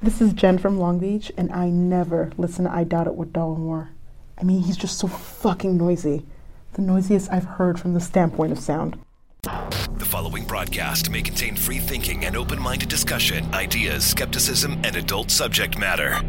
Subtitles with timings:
[0.00, 3.32] This is Jen from Long Beach, and I never listen to I Doubt It with
[3.32, 3.88] Dollemore.
[4.40, 6.24] I mean, he's just so fucking noisy.
[6.74, 8.96] The noisiest I've heard from the standpoint of sound.
[9.42, 15.32] The following broadcast may contain free thinking and open minded discussion, ideas, skepticism, and adult
[15.32, 16.22] subject matter.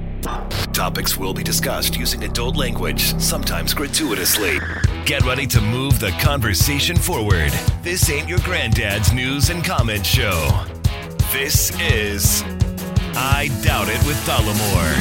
[0.73, 4.57] Topics will be discussed using adult language, sometimes gratuitously.
[5.05, 7.51] Get ready to move the conversation forward.
[7.83, 10.65] This ain't your granddad's news and comment show.
[11.31, 12.43] This is
[13.21, 14.95] I Doubt It with Dollemore.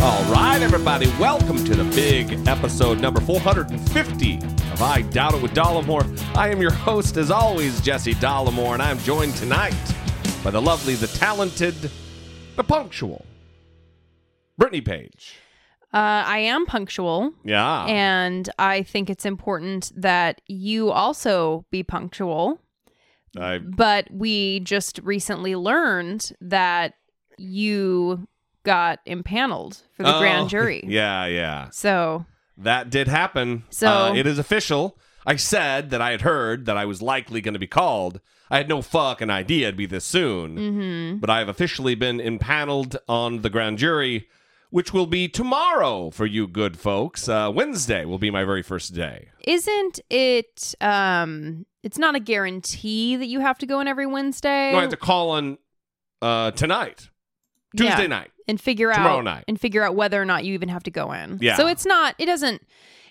[0.00, 5.52] All right, everybody, welcome to the big episode number 450 of I Doubt It with
[5.52, 6.06] Dollemore.
[6.36, 9.74] I am your host, as always, Jesse Dollemore, and I'm joined tonight
[10.44, 11.90] by the lovely, the talented,
[12.54, 13.26] the punctual
[14.58, 15.34] Brittany Page.
[15.94, 17.84] Uh, I am punctual, Yeah.
[17.84, 22.58] and I think it's important that you also be punctual.
[23.38, 26.94] I, But we just recently learned that
[27.36, 28.26] you
[28.62, 30.82] got impaneled for the Oh, grand jury.
[30.86, 31.68] Yeah, yeah.
[31.72, 32.24] So,
[32.56, 33.64] That did happen.
[33.70, 34.96] So- Uh, it is official.
[35.26, 38.20] I said that I had heard that I was likely going to be called.
[38.50, 40.56] I had no fucking idea it'd be this soon.
[40.56, 41.20] mhm.
[41.20, 44.28] But I have officially been impaneled on the grand jury,
[44.72, 47.28] which will be tomorrow for you good folks.
[47.28, 49.28] Uh, Wednesday will be my very first day.
[49.46, 50.74] isn't it?
[50.80, 54.72] Um, it's not a guarantee that you have to go in every Wednesday.
[54.72, 55.58] No, I have to call on
[56.22, 57.10] uh, tonight,
[57.74, 57.90] Yeah.
[57.90, 58.30] Tuesday night.
[58.48, 59.44] and figure Tomorrow out night.
[59.46, 61.38] and figure out whether or not you even have to go in.
[61.42, 61.56] Yeah.
[61.56, 62.14] So it's not.
[62.18, 62.62] It doesn't.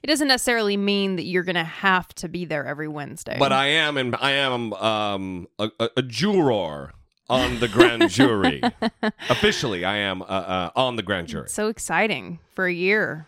[0.02, 3.36] It doesn't necessarily mean that you're gonna have to be there every Wednesday.
[3.38, 6.94] But I am, and I am um, a, a, a juror
[7.32, 8.62] on the grand jury.
[9.30, 11.50] Officially, I am uh, uh, on the grand jury.
[11.50, 13.28] so exciting for a year.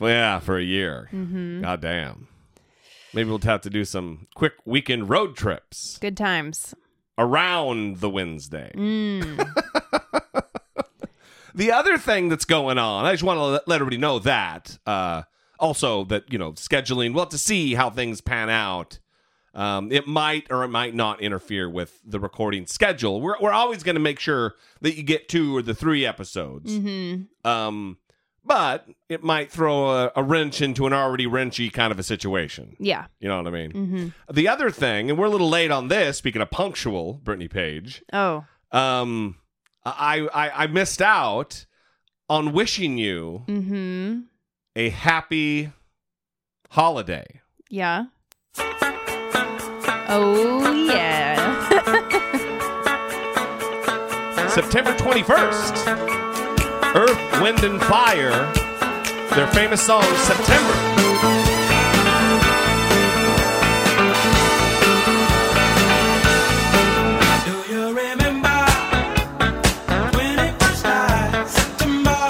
[0.00, 1.08] Yeah, for a year.
[1.12, 1.62] Mm-hmm.
[1.62, 2.28] God damn.
[3.14, 6.74] Maybe we'll have to do some quick weekend road trips Good times.
[7.18, 8.72] around the Wednesday.
[8.74, 9.46] Mm.
[11.54, 14.78] The other thing that's going on, I just want to let, let everybody know that.
[14.86, 15.24] Uh,
[15.58, 19.00] also, that, you know, scheduling, we'll have to see how things pan out.
[19.54, 23.20] Um, it might or it might not interfere with the recording schedule.
[23.20, 26.74] We're, we're always going to make sure that you get two or the three episodes.
[26.74, 27.98] hmm Um,
[28.44, 32.76] but it might throw a, a wrench into an already wrenchy kind of a situation.
[32.80, 33.06] Yeah.
[33.20, 33.70] You know what I mean?
[33.70, 37.46] hmm The other thing, and we're a little late on this, speaking of punctual, Brittany
[37.48, 38.44] Page, Oh.
[38.72, 39.36] um,
[39.84, 41.66] I, I, I missed out
[42.28, 44.20] on wishing you hmm
[44.74, 45.70] a happy
[46.70, 47.40] holiday.
[47.68, 48.04] Yeah.
[50.14, 51.38] Oh yeah.
[54.46, 55.86] September 21st,
[56.94, 58.52] Earth, Wind, and Fire,
[59.34, 60.74] their famous song, September.
[67.46, 68.66] Do you remember
[70.14, 71.48] when it was started?
[71.48, 72.20] September,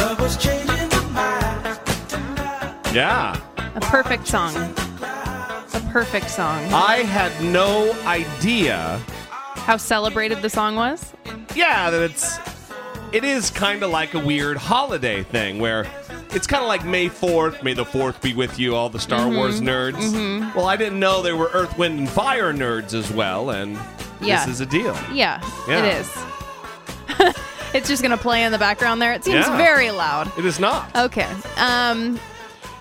[0.00, 1.78] love was changing the minds.
[2.92, 3.36] Yeah.
[3.76, 4.74] a perfect song.
[5.90, 6.64] Perfect song.
[6.72, 8.98] I had no idea
[9.30, 11.12] How celebrated the song was?
[11.54, 12.38] yeah that it's
[13.12, 15.86] it is kind of like a weird holiday thing where
[16.30, 19.20] it's kind of like May 4th, May the 4th be with you, all the Star
[19.20, 19.36] Mm-hmm.
[19.36, 20.54] Wars nerds.
[20.54, 23.78] Well, I didn't know there were Earth, Wind, and Fire nerds as well, and
[24.20, 24.44] Yeah.
[24.44, 24.94] this is a deal.
[25.10, 25.84] Yeah, Yeah.
[25.86, 27.34] it is.
[27.74, 29.14] it's just gonna play in the background there.
[29.14, 29.56] It seems Yeah.
[29.56, 30.30] very loud.
[30.38, 30.94] It is not.
[30.94, 31.26] Okay.
[31.56, 32.20] Um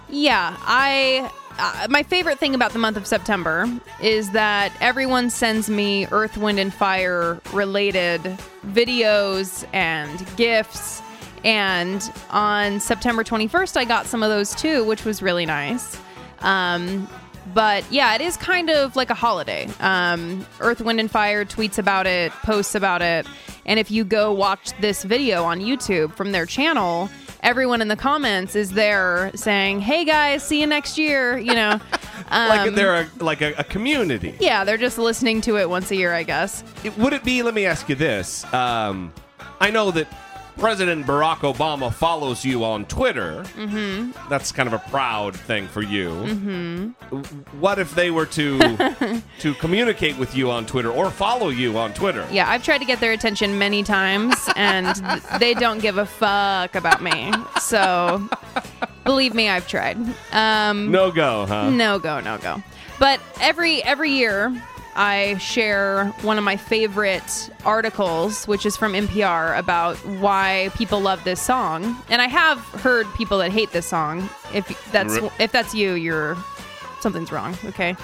[0.09, 3.67] yeah, I uh, my favorite thing about the month of September
[4.01, 8.21] is that everyone sends me Earth, Wind and Fire related
[8.67, 11.01] videos and gifts
[11.43, 15.97] and on September 21st I got some of those too, which was really nice.
[16.39, 17.07] Um
[17.53, 19.69] but yeah, it is kind of like a holiday.
[19.79, 23.25] Um, Earth, Wind, and Fire tweets about it, posts about it.
[23.65, 27.09] And if you go watch this video on YouTube from their channel,
[27.43, 31.79] everyone in the comments is there saying, "Hey guys, see you next year." You know,
[32.31, 34.35] like um, they're a, like a, a community.
[34.39, 36.63] yeah, they're just listening to it once a year, I guess.
[36.83, 37.43] It- would it be?
[37.43, 38.43] Let me ask you this.
[38.53, 39.13] Um,
[39.59, 40.07] I know that
[40.57, 44.11] President Barack Obama follows you on Twitter, mm-hmm.
[44.27, 46.09] that's kind of a proud thing for you.
[46.09, 47.59] Mm-hmm.
[47.59, 51.93] What if they were to to communicate with you on Twitter or follow you on
[51.93, 52.27] Twitter?
[52.31, 56.05] Yeah, I've tried to get their attention many times, and th- they don't give a
[56.07, 57.31] fuck about me.
[57.61, 58.27] So,
[59.03, 59.97] believe me, I've tried.
[60.31, 61.69] Um, No go, huh?
[61.69, 62.63] no go, no go.
[62.99, 64.59] But every every year,
[64.97, 71.23] I share one of my favorite articles, which is from NPR, about why people love
[71.23, 71.95] this song.
[72.09, 74.27] And I have heard people that hate this song.
[74.53, 76.35] If that's if that's you, you're
[76.99, 77.55] something's wrong.
[77.65, 77.95] Okay.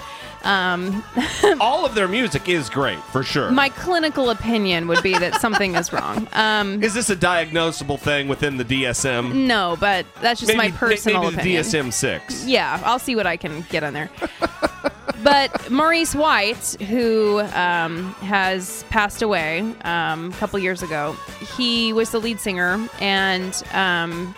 [0.44, 1.02] Um,
[1.60, 3.50] All of their music is great, for sure.
[3.50, 6.28] my clinical opinion would be that something is wrong.
[6.34, 9.46] Um, is this a diagnosable thing within the DSM?
[9.46, 11.64] no, but that's just my personal maybe opinion.
[11.64, 12.46] DSM six.
[12.46, 14.10] Yeah, I'll see what I can get on there.
[15.24, 21.16] but Maurice White, who um, has passed away um, a couple years ago,
[21.56, 24.34] he was the lead singer, and um,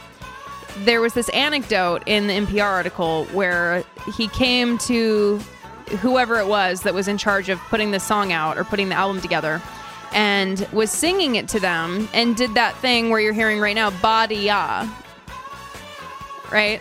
[0.85, 3.83] there was this anecdote in the NPR article where
[4.17, 5.38] he came to
[6.00, 8.94] whoever it was that was in charge of putting the song out or putting the
[8.94, 9.61] album together.
[10.12, 13.91] And was singing it to them and did that thing where you're hearing right now,
[13.91, 14.88] body ya.
[16.50, 16.81] Right?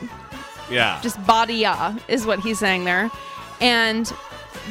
[0.69, 1.00] Yeah.
[1.02, 3.12] just body ya is what he's saying there
[3.62, 4.12] and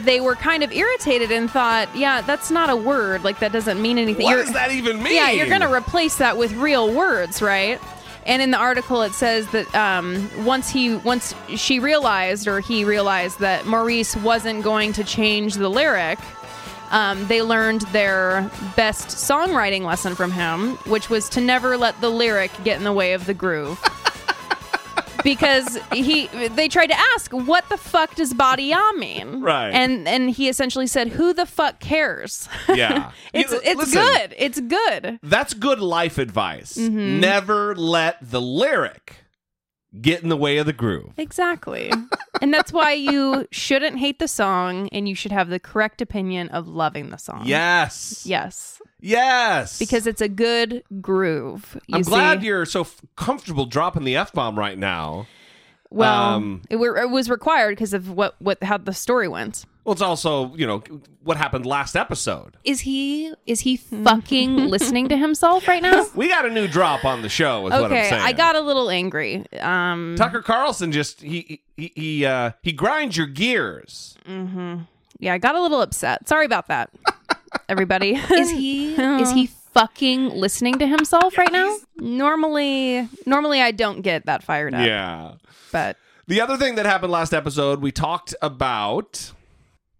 [0.03, 3.23] they were kind of irritated and thought yeah that's not a word.
[3.25, 4.25] Like that doesn't mean anything.
[4.25, 5.15] What You're- does that even mean?
[5.15, 7.81] yeah you're gonna replace that with real words right?
[8.27, 12.85] And in the article it says that um, once he once she realized or he
[12.85, 16.19] realized that maurice wasn't going to change the lyric
[16.91, 22.09] um, they learned their best songwriting lesson from him which was to never let the
[22.09, 23.79] lyric get in the way of the groove
[25.25, 29.71] because he they tried to ask what the fuck does body ya mean Right.
[29.71, 33.11] and and he essentially said who the fuck cares Yeah.
[33.33, 36.75] it's You- it's listen, good it's good That's good life advice.
[36.77, 37.21] Mm-hmm.
[37.21, 39.17] Never let the lyric
[40.01, 41.13] get in the way of the groove.
[41.17, 41.91] exactly
[42.43, 46.49] and that's why you shouldn't hate the song and you should have the correct opinion
[46.49, 48.25] of loving the song Yes.
[48.27, 48.74] yes
[49.05, 49.79] Yes.
[49.79, 52.47] because it's a good groove you I'm glad see.
[52.47, 55.27] you're so f- comfortable dropping the f bomb right now.
[55.91, 59.67] well um, it, were, it was required because of what what how the story went
[59.85, 60.83] Well, it's also you know
[61.23, 62.57] what happened last episode.
[62.65, 67.05] is he is he fucking listening to himself right now We got a new drop
[67.05, 67.67] on the show.
[67.67, 68.23] Is what I'm okay saying.
[68.23, 73.17] i got a little angry um Tucker Carlson just he he he uh, he grinds
[73.19, 74.17] your gears.
[74.27, 76.89] yeah i got a little upset sorry about that
[77.69, 84.03] everybody is he is he fucking listening to himself right now normally normally i don't
[84.03, 85.33] get that fired up Yeah.
[85.73, 85.97] but
[86.27, 89.33] The other thing that happened last episode, we talked about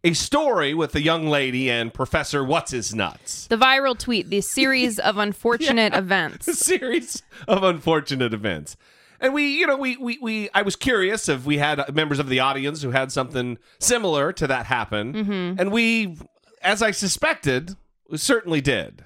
[0.05, 3.47] a story with a young lady and Professor What's His Nuts.
[3.49, 8.77] the viral tweet the series of unfortunate a events series of unfortunate events.
[9.21, 12.29] And we, you know, we, we, we, I was curious if we had members of
[12.29, 15.13] the audience who had something similar to that happen.
[15.15, 15.61] Mm-hmm.
[15.61, 16.19] And we,
[16.65, 17.77] as I suspected,
[18.15, 19.05] certainly did.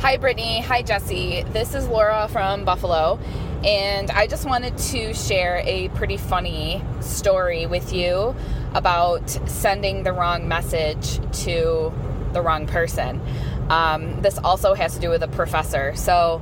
[0.00, 0.60] Hi, Brittany.
[0.62, 1.42] Hi, Jesse.
[1.52, 3.18] This is Laura from Buffalo,
[3.62, 8.34] and I just wanted to share a pretty funny story with you
[8.74, 11.92] about sending the wrong message to
[12.32, 13.20] the wrong person.
[13.68, 16.40] Um, this also has to do with a professor, so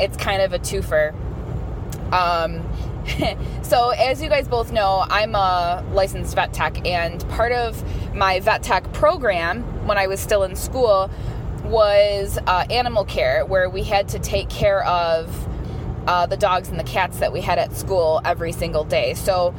[0.00, 1.14] it's kind of a twofer.
[2.12, 2.62] Um,
[3.62, 7.82] so, as you guys both know, I'm a licensed vet tech, and part of
[8.14, 11.10] my vet tech program when I was still in school
[11.64, 15.48] was uh, animal care, where we had to take care of
[16.06, 19.14] uh, the dogs and the cats that we had at school every single day.
[19.14, 19.54] So,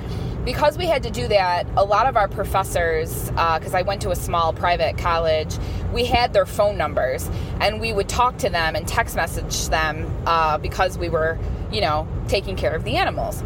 [0.45, 4.11] because we had to do that, a lot of our professors, because I went to
[4.11, 5.57] a small private college,
[5.91, 7.27] we had their phone numbers
[7.59, 11.39] and we would talk to them and text message them uh, because we were,
[11.71, 13.43] you know, taking care of the animals.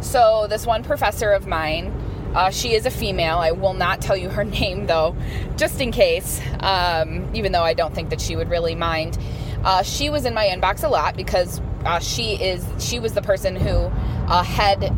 [0.00, 1.92] So, this one professor of mine,
[2.34, 3.38] uh, she is a female.
[3.38, 5.14] I will not tell you her name though,
[5.56, 9.16] just in case, um, even though I don't think that she would really mind.
[9.64, 13.22] Uh, she was in my inbox a lot because uh, she is she was the
[13.22, 13.90] person who
[14.26, 14.92] uh, had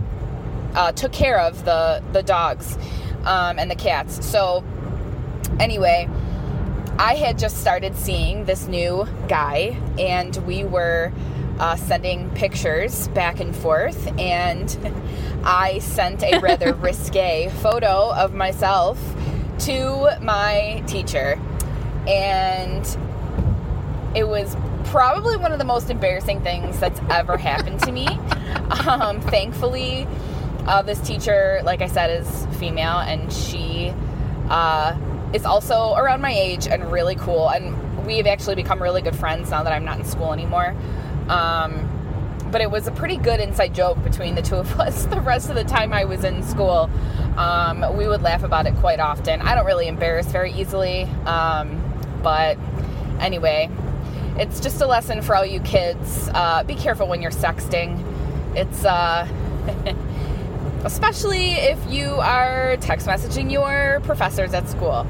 [0.75, 2.76] uh, took care of the the dogs
[3.25, 4.25] um, and the cats.
[4.26, 4.64] So
[5.59, 6.09] anyway,
[6.99, 11.12] I had just started seeing this new guy, and we were
[11.59, 14.76] uh, sending pictures back and forth, and
[15.45, 18.99] I sent a rather risque photo of myself
[19.61, 21.40] to my teacher,
[22.07, 22.85] and
[24.14, 28.09] it was probably one of the most embarrassing things that's ever happened to me.
[28.87, 30.07] Um, thankfully,
[30.66, 33.92] uh, this teacher, like I said, is female, and she
[34.49, 34.97] uh,
[35.33, 37.49] is also around my age and really cool.
[37.49, 40.75] And we've actually become really good friends now that I'm not in school anymore.
[41.28, 41.90] Um,
[42.50, 45.49] but it was a pretty good inside joke between the two of us the rest
[45.49, 46.88] of the time I was in school.
[47.37, 49.40] Um, we would laugh about it quite often.
[49.42, 51.02] I don't really embarrass very easily.
[51.26, 51.83] Um,
[52.23, 52.56] but
[53.18, 53.68] anyway,
[54.37, 56.30] it's just a lesson for all you kids.
[56.33, 58.02] Uh, be careful when you're sexting.
[58.56, 59.26] It's, uh,
[60.85, 65.07] especially if you are text messaging your professors at school.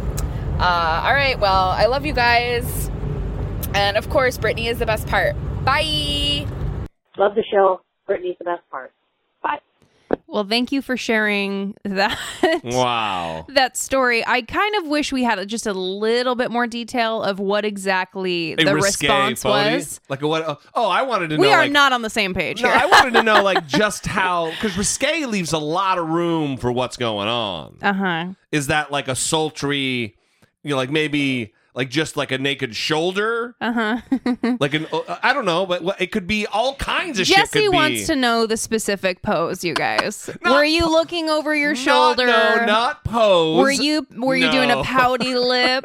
[0.58, 2.90] Uh, all right, well, I love you guys.
[3.74, 5.34] And of course, Brittany is the best part.
[5.64, 6.46] Bye.
[7.18, 7.80] Love the show.
[8.06, 8.92] Brittany's the best part.
[10.26, 12.18] Well, thank you for sharing that.
[12.64, 13.46] Wow.
[13.54, 14.24] That story.
[14.26, 18.54] I kind of wish we had just a little bit more detail of what exactly
[18.54, 19.74] A the response phony?
[19.76, 20.00] was.
[20.08, 20.60] Like what?
[20.74, 21.40] Oh, I wanted to know.
[21.42, 22.68] We are like, not on the same page No.
[22.68, 26.72] I wanted to know like just how because risque leaves a lot of room for
[26.72, 27.78] what's going on.
[27.82, 28.26] uh huh.
[28.50, 30.16] Is that like a sultry,
[30.62, 34.00] you know, like maybe like just like a naked shoulder, Uh huh.
[34.60, 37.36] like an uh, I don't know, but it could be all kinds of shit.
[37.36, 37.76] Jesse could be.
[37.76, 40.30] wants to know the specific pose, you guys.
[40.42, 42.26] Not were you looking over your Not- shoulder?
[42.26, 43.58] no, not pose.
[43.58, 45.84] Were you were you doing a pouty lip?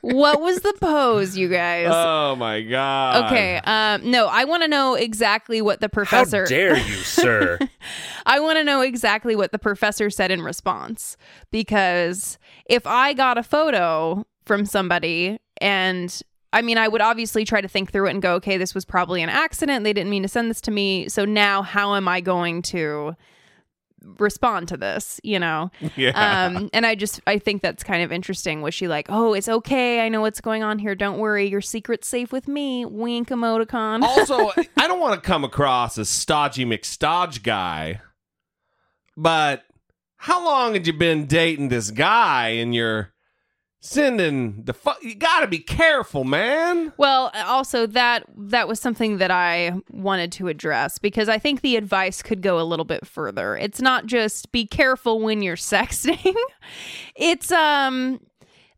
[0.00, 1.88] what was the pose, you guys?
[1.92, 3.26] Oh my god.
[3.26, 3.60] okay.
[3.64, 6.42] Um, no, I want to know exactly what the professor.
[6.42, 7.58] How dare you, sir?
[8.24, 11.16] I want to know exactly what the professor said in response
[11.50, 16.22] because if I got a photo from somebody and
[16.52, 18.86] I mean, I would obviously try to think through it and go, okay, this was
[18.86, 19.84] probably an accident.
[19.84, 21.06] They didn't mean to send this to me.
[21.08, 23.14] So now how am I going to
[24.18, 25.70] respond to this, you know?
[25.96, 26.12] Yeah.
[26.46, 28.62] Um, and I just, I think that's kind of interesting.
[28.62, 30.00] Was she like, oh, it's okay.
[30.00, 30.94] I know what's going on here.
[30.94, 31.46] Don't worry.
[31.46, 32.86] Your secret's safe with me.
[32.86, 34.02] Wink emoticon.
[34.02, 38.00] also, I don't want to come across as stodgy McStodge guy,
[39.16, 39.64] but
[40.16, 43.12] how long had you been dating this guy and you're
[43.86, 45.02] sending the fuck?
[45.02, 46.92] You gotta be careful, man.
[46.96, 51.76] Well, also that that was something that I wanted to address because I think the
[51.76, 53.56] advice could go a little bit further.
[53.56, 56.34] It's not just be careful when you're sexting.
[57.14, 58.20] it's um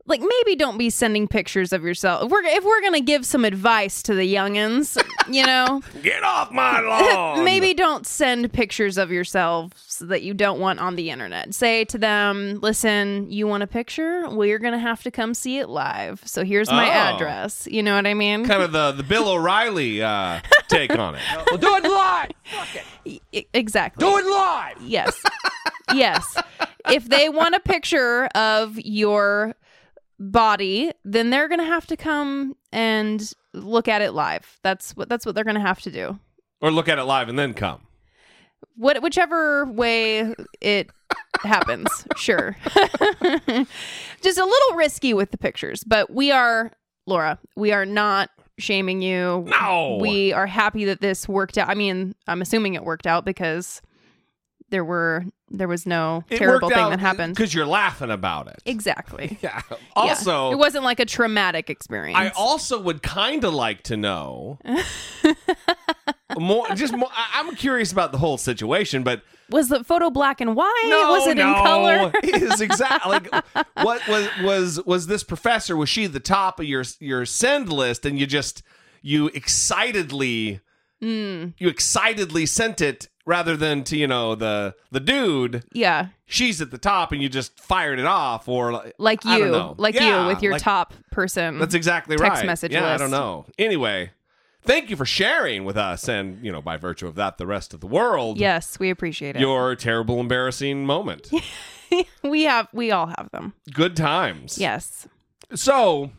[0.08, 2.24] like maybe don't be sending pictures of yourself.
[2.24, 5.00] If we're if we're going to give some advice to the youngins,
[5.30, 6.80] you know, Get off my
[7.34, 7.44] lawn.
[7.44, 11.54] maybe don't send pictures of yourselves that you don't want on the internet.
[11.54, 14.28] Say to them, "Listen, you want a picture?
[14.28, 16.22] Well, you're going to have to come see it live.
[16.24, 17.14] So here's my Oh.
[17.16, 18.46] address." You know what I mean?
[18.46, 21.20] kind of the the Bill O'Reilly uh, take on it.
[21.50, 22.30] well, do it live.
[23.04, 23.20] E-
[23.52, 24.04] exactly.
[24.06, 24.76] Do it live.
[24.82, 25.22] Yes.
[25.94, 26.36] yes.
[26.90, 29.54] If they want a picture of your
[30.18, 34.58] body, then they're going to have to come and look at it live.
[34.62, 36.18] That's what that's what they're going to have to do.
[36.60, 37.82] Or look at it live and then come.
[38.74, 40.90] What whichever way it
[41.42, 41.88] happens.
[42.16, 42.56] sure.
[44.22, 46.72] Just a little risky with the pictures, but we are
[47.06, 49.46] Laura, we are not shaming you.
[49.48, 49.98] No.
[50.00, 51.68] We are happy that this worked out.
[51.68, 53.80] I mean, I'm assuming it worked out because
[54.70, 57.34] there were there was no It terrible thing that happened.
[57.34, 58.62] because you're laughing about it.
[58.66, 59.38] Exactly.
[59.42, 59.62] Yeah.
[59.70, 59.76] Yeah.
[59.94, 62.18] Also, it wasn't like a traumatic experience.
[62.18, 64.58] I also would kind of like to know
[66.38, 66.66] more.
[66.74, 67.08] Just more.
[67.12, 70.86] I, I'm curious about the whole situation, but was the photo black and white?
[70.88, 71.48] no, was it no.
[71.48, 72.12] in color?
[72.22, 73.32] It is exactly like
[73.82, 75.76] what was was was this professor?
[75.76, 78.62] Was she the top of your your send list, and you just
[79.02, 80.60] you excitedly
[81.00, 85.62] Mm, you excitedly sent it rather than to you know the the dude?
[85.72, 89.74] yeah, She's at the top, and you just fired it off, or like like you,
[89.76, 91.58] like Yeah, you with your like- top person.
[91.58, 92.46] That's exactly text right.
[92.46, 93.46] message yeah, I don't know.
[93.58, 94.10] Anyway,
[94.62, 97.72] thank you for sharing with us, and you know, by virtue of that, the rest
[97.74, 98.38] of the world.
[98.38, 99.40] Yes, we appreciate it.
[99.40, 101.30] Your terrible, embarrassing moment.
[102.22, 103.52] we have, we all have them.
[103.72, 104.58] Good times.
[104.58, 105.06] Yes.
[105.54, 106.10] So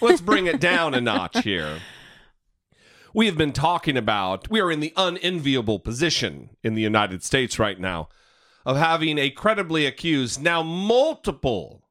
[0.00, 1.78] let's bring it down a notch here.
[3.18, 7.58] We have been talking about, we are in the unenviable position in the United States
[7.58, 8.10] right now
[8.64, 11.82] of having a credibly accused, now multiple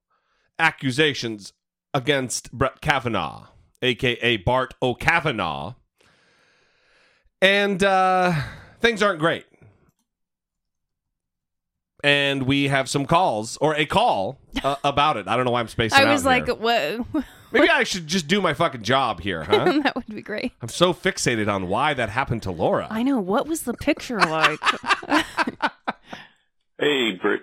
[0.57, 1.51] accusations
[1.93, 3.47] against Brett Kavanaugh,
[3.81, 5.73] aka Bart O'Kavanaugh.
[7.41, 8.31] And uh,
[8.79, 9.45] things aren't great.
[12.05, 15.27] And we have some calls, or a call uh, about it.
[15.27, 16.55] I don't know why I'm spacing I out I was like, here.
[16.55, 17.25] what?
[17.51, 19.79] Maybe I should just do my fucking job here, huh?
[19.83, 20.51] that would be great.
[20.61, 22.87] I'm so fixated on why that happened to Laura.
[22.89, 23.19] I know.
[23.19, 24.59] What was the picture like?
[26.79, 27.41] Hey, Britt.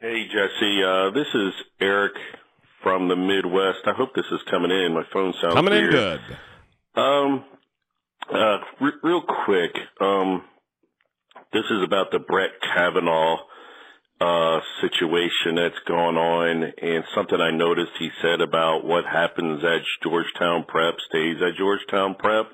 [0.00, 0.82] Hey, Jesse.
[0.82, 2.12] Uh, this is Eric
[2.82, 3.80] from the Midwest.
[3.84, 4.94] I hope this is coming in.
[4.94, 6.20] My phone sounds Coming in good.
[6.94, 7.44] Um,
[8.32, 9.72] uh, re- real quick.
[10.00, 10.42] Um,
[11.52, 13.40] this is about the Brett Kavanaugh
[14.22, 19.82] uh, situation that's going on, and something I noticed he said about what happens at
[20.02, 22.46] Georgetown Prep stays at Georgetown Prep.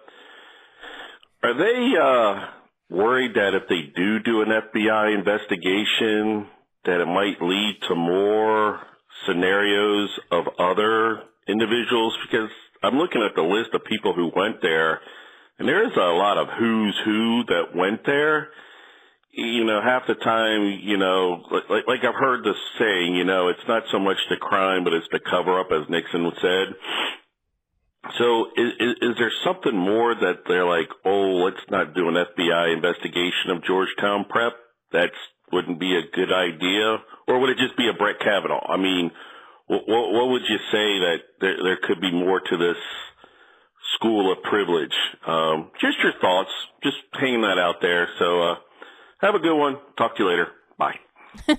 [1.43, 2.49] Are they uh,
[2.89, 6.49] worried that if they do do an FBI investigation,
[6.87, 8.81] that it might lead to more
[9.27, 12.17] scenarios of other individuals?
[12.25, 12.51] Because
[12.83, 15.01] I'm looking at the list of people who went there,
[15.59, 18.49] and there's a lot of who's who that went there
[19.31, 23.49] you know, half the time, you know, like, like I've heard this saying, you know,
[23.49, 26.75] it's not so much the crime, but it's the cover up, as Nixon said.
[28.17, 32.73] So is, is, there something more that they're like, oh, let's not do an FBI
[32.73, 34.55] investigation of Georgetown prep?
[34.93, 35.11] That
[35.53, 36.99] wouldn't be a good idea.
[37.27, 38.65] Or would it just be a Brett Kavanaugh?
[38.67, 39.11] I mean,
[39.67, 42.81] what, what would you say that there, there could be more to this
[43.97, 44.97] school of privilege?
[45.27, 46.51] Um, just your thoughts.
[46.83, 48.09] Just hanging that out there.
[48.19, 48.55] So, uh,
[49.19, 49.79] have a good one.
[49.97, 50.49] Talk to you later.
[50.77, 50.99] Bye.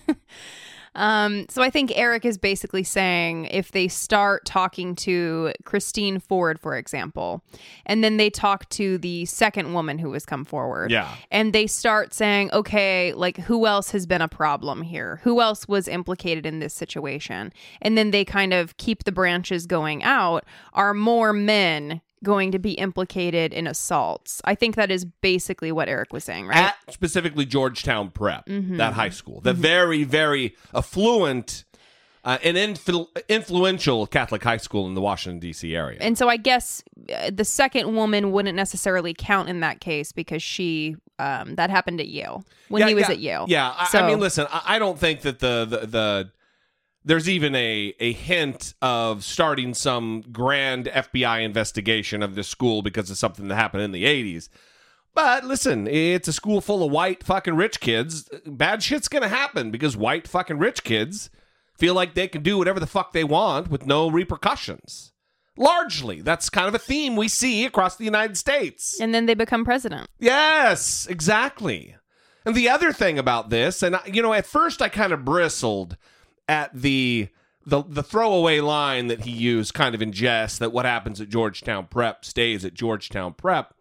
[0.95, 6.59] Um, so I think Eric is basically saying if they start talking to Christine Ford,
[6.59, 7.43] for example,
[7.85, 10.91] and then they talk to the second woman who has come forward.
[10.91, 11.13] Yeah.
[11.31, 15.19] And they start saying, okay, like who else has been a problem here?
[15.23, 17.53] Who else was implicated in this situation?
[17.81, 20.45] And then they kind of keep the branches going out.
[20.73, 24.41] Are more men going to be implicated in assaults?
[24.45, 26.57] I think that is basically what Eric was saying, right?
[26.57, 28.77] At specifically Georgetown Prep, Mhm.
[28.77, 31.63] that high school, the very, very affluent
[32.25, 35.73] uh, and influ- influential Catholic high school in the Washington, D.C.
[35.73, 35.97] area.
[36.01, 36.83] And so I guess
[37.15, 41.99] uh, the second woman wouldn't necessarily count in that case because she um, that happened
[42.01, 43.45] at Yale when Yeah, he was yeah, at Yale.
[43.47, 46.31] Yeah, I, so, I mean, listen, I, I don't think that the, the the
[47.03, 53.09] there's even a a hint of starting some grand FBI investigation of this school because
[53.09, 54.49] of something that happened in the 80s.
[55.15, 58.29] But listen, it's a school full of white fucking rich kids.
[58.45, 61.29] Bad shit's gonna happen because white fucking rich kids
[61.77, 65.13] feel like they can do whatever the fuck they want with no repercussions.
[65.57, 68.99] Largely, that's kind of a theme we see across the United States.
[69.01, 70.07] and then they become president.
[70.19, 71.95] Yes, exactly.
[72.45, 75.97] And the other thing about this, and you know, at first I kind of bristled
[76.49, 77.29] at the
[77.65, 81.29] the the throwaway line that he used, kind of in jest, that what happens at
[81.29, 83.73] Georgetown Prep stays at Georgetown Prep.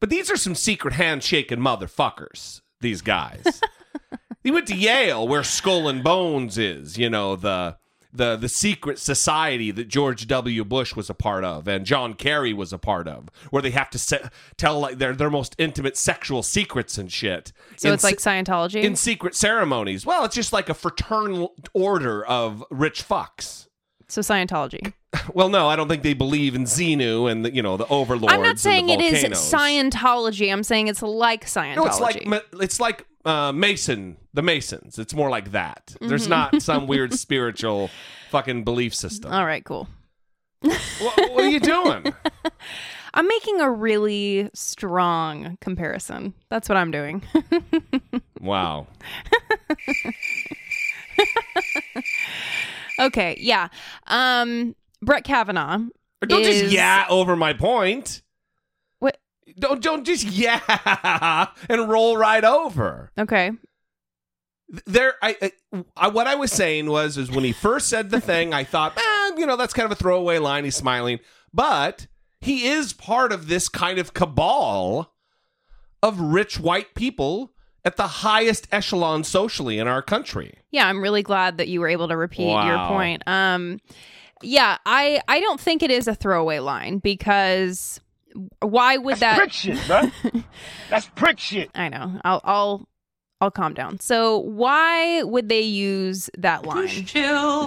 [0.00, 2.62] But these are some secret handshaking motherfuckers.
[2.80, 3.60] These guys.
[4.44, 6.96] he went to Yale, where Skull and Bones is.
[6.96, 7.76] You know the
[8.18, 10.64] the the secret society that George W.
[10.64, 13.88] Bush was a part of and John Kerry was a part of, where they have
[13.90, 17.52] to se- tell like their their most intimate sexual secrets and shit.
[17.76, 18.82] So in it's like Scientology.
[18.82, 20.04] in secret ceremonies.
[20.04, 23.67] Well, it's just like a fraternal order of rich fucks.
[24.08, 24.92] So Scientology.
[25.34, 28.32] Well, no, I don't think they believe in Xenu and the, you know the overlords.
[28.32, 29.24] I'm not saying it is.
[29.24, 30.52] Scientology.
[30.52, 31.76] I'm saying it's like Scientology.
[31.76, 32.26] No, it's like
[32.60, 34.98] it's like uh, Mason, the Masons.
[34.98, 35.94] It's more like that.
[36.00, 36.30] There's Mhm.
[36.30, 37.90] not some weird spiritual
[38.30, 39.32] fucking belief system.
[39.32, 39.88] All right, cool.
[40.60, 42.12] what, what are you doing?
[43.14, 46.34] I'm making a really strong comparison.
[46.50, 47.22] That's what I'm doing.
[48.40, 48.86] Wow.
[52.98, 53.68] Okay, yeah.
[54.06, 55.78] Um Brett Kavanaugh.
[56.26, 58.22] Don't is- just yeah over my point.
[58.98, 59.18] What?
[59.58, 63.10] Don't don't just yeah and roll right over.
[63.18, 63.52] Okay.
[64.84, 65.52] There, I,
[65.96, 68.92] I, what I was saying was is when he first said the thing, I thought,
[68.98, 70.64] eh, you know, that's kind of a throwaway line.
[70.64, 71.20] He's smiling,
[71.54, 72.06] but
[72.40, 75.14] he is part of this kind of cabal
[76.02, 77.52] of rich white people
[77.84, 80.58] at the highest echelon socially in our country.
[80.70, 83.22] Yeah, I'm really glad that you were able to repeat your point.
[83.26, 83.80] Um
[84.42, 88.00] yeah, I I don't think it is a throwaway line because
[88.60, 90.42] why would that That's prick shit, bro.
[90.90, 91.70] That's prick shit.
[91.74, 92.20] I know.
[92.24, 92.87] I'll I'll
[93.40, 94.00] I'll calm down.
[94.00, 97.06] So why would they use that line?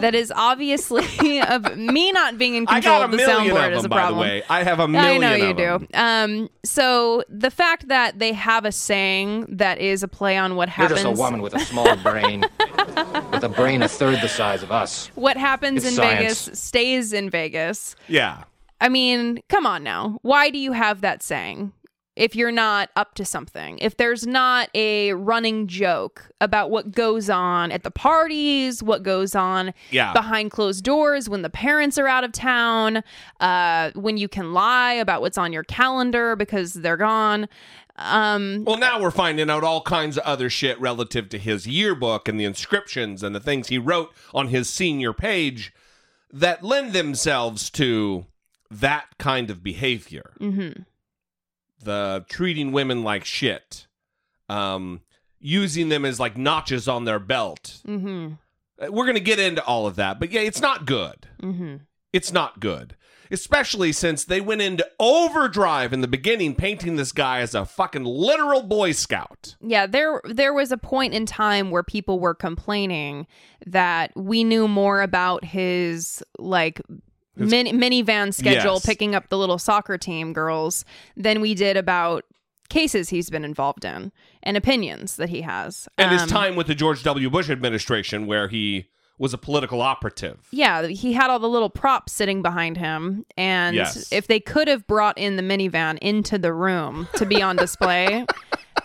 [0.01, 3.55] That is obviously of me not being in I control got a of the million
[3.55, 4.19] soundboard of is them, a by the problem.
[4.19, 4.43] way.
[4.49, 5.88] I have a I million I know you of do.
[5.93, 10.67] Um, so the fact that they have a saying that is a play on what
[10.67, 12.41] You're happens, just a woman with a small brain,
[13.31, 15.07] with a brain a third the size of us.
[15.15, 16.19] what happens It's in science.
[16.47, 17.95] Vegas stays in Vegas.
[18.10, 18.43] Yeah.
[18.81, 20.17] I mean, come on now.
[20.21, 21.71] Why do you have that saying?
[22.17, 27.30] If you're not up to something, if there's not a running joke about what goes
[27.30, 30.12] on at the parties, what goes on Yeah.
[30.12, 33.02] behind closed doors when the parents are out of town,
[33.39, 37.47] uh, when you can lie about what's on your calendar because they're gone.
[37.97, 42.28] Um, Well, now we're finding out all kinds of other shit relative to his yearbook
[42.28, 45.71] and the inscriptions and the things he wrote on his senior page
[46.34, 48.26] that lend themselves to
[48.69, 50.32] that kind of behavior.
[50.41, 50.86] mhm.
[51.84, 53.88] The treating women like shit.
[54.50, 55.02] Um,
[55.41, 57.82] using them as like notches on their belt.
[57.88, 58.34] Mm-hmm.
[58.82, 61.28] Uh, We're going to get into all of that, but yeah, it's not good.
[61.41, 61.78] Mm-hmm.
[62.13, 62.96] It's not good.
[63.32, 68.04] Especially since they went into overdrive in the beginning, painting this guy as a fucking
[68.04, 69.56] literal Boy Scout.
[69.62, 73.28] Yeah, there there was a point in time where people were complaining
[73.65, 76.82] that we knew more about his like
[77.38, 78.86] His- min- minivan schedule Yes.
[78.86, 80.84] picking up the little soccer team girls
[81.15, 82.26] than we did about
[82.70, 84.12] cases he's been involved in
[84.44, 85.88] and opinions that he has.
[85.98, 87.30] And his Um, time with the George W.
[87.30, 88.86] Bush administration, where he
[89.17, 90.39] was a political operative.
[90.52, 93.26] Yeah, he had all the little props sitting behind him.
[93.38, 94.12] And Yes.
[94.12, 98.26] if they could have brought in the minivan into the room to be on display,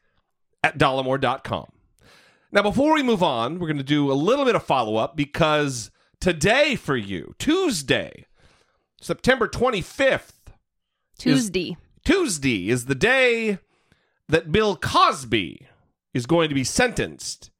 [0.62, 1.66] at dollemore.com.
[2.54, 5.16] Now, before we move on, we're going to do a little bit of follow up
[5.16, 5.90] because
[6.20, 8.26] today for you, Tuesday,
[9.00, 10.52] September 25th,
[11.18, 11.76] Tuesday.
[12.04, 13.58] Tuesday is the day
[14.28, 15.66] that Bill Cosby
[16.12, 17.50] is going to be sentenced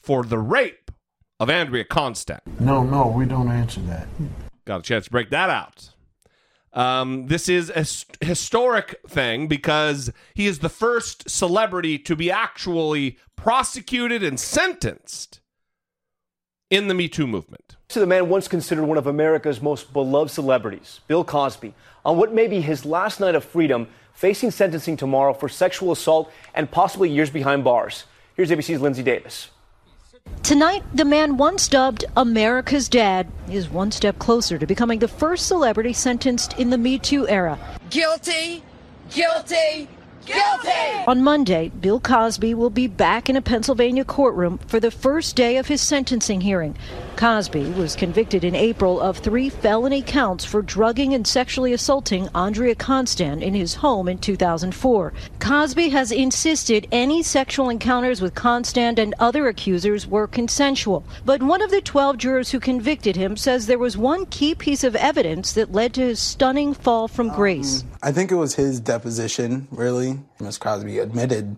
[0.00, 0.90] for the rape
[1.38, 2.40] of Andrea Constand.
[2.58, 4.08] No, no, we don't answer that.
[4.64, 5.90] Got a chance to break that out.
[6.72, 13.18] Um, this is a historic thing because he is the first celebrity to be actually
[13.36, 15.40] prosecuted and sentenced
[16.70, 17.76] in the Me Too movement.
[17.88, 22.32] to the man once considered one of America's most beloved celebrities, Bill Cosby, on what
[22.32, 27.10] may be his last night of freedom, facing sentencing tomorrow for sexual assault and possibly
[27.10, 28.04] years behind bars.
[28.36, 29.48] Here's ABC's Linsey Davis.
[30.42, 35.46] Tonight, the man once dubbed America's Dad is one step closer to becoming the first
[35.46, 37.56] celebrity sentenced in the Me Too era.
[37.90, 38.64] Guilty,
[39.10, 39.88] guilty,
[40.26, 40.99] guilty.
[41.10, 45.56] On Monday, Bill Cosby will be back in a Pennsylvania courtroom for the first day
[45.56, 46.76] of his sentencing hearing.
[47.16, 52.76] Cosby was convicted in April of three felony counts for drugging and sexually assaulting Andrea
[52.76, 55.12] Constand in his home in 2004.
[55.40, 61.04] Cosby has insisted any sexual encounters with Constand and other accusers were consensual.
[61.24, 64.84] But one of the 12 jurors who convicted him says there was one key piece
[64.84, 67.84] of evidence that led to his stunning fall from grace.
[68.00, 70.20] I think it was his deposition, really.
[70.38, 71.56] Miss Cosby admitted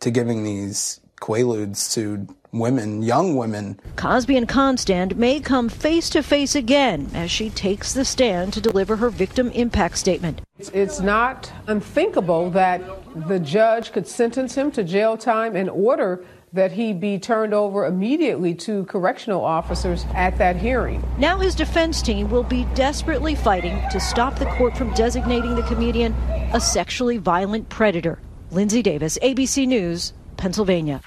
[0.00, 3.80] to giving these quaaludes to women, young women.
[3.96, 8.60] Cosby and Constand may come face to face again as she takes the stand to
[8.60, 10.40] deliver her victim impact statement.
[10.58, 12.80] It's- It's not unthinkable that
[13.28, 17.84] the judge could sentence him to jail time and order that he be turned over
[17.86, 21.02] immediately to correctional officers at that hearing.
[21.18, 25.62] Now his defense team will be desperately fighting to stop the court from designating the
[25.62, 26.14] comedian
[26.52, 28.20] a sexually violent predator.
[28.52, 31.00] Linsey Davis, ABC News, Pennsylvania.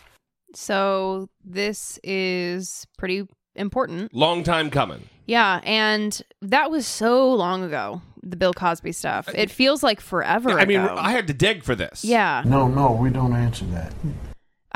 [0.54, 4.14] So this is pretty important.
[4.14, 5.08] Long time coming.
[5.26, 9.28] Yeah, and that was so long ago, the Bill Cosby stuff.
[9.34, 10.96] It feels like forever I mean, ago.
[10.98, 12.04] I had to dig for this.
[12.06, 12.44] Yeah.
[12.46, 13.94] No, no, we don't answer that.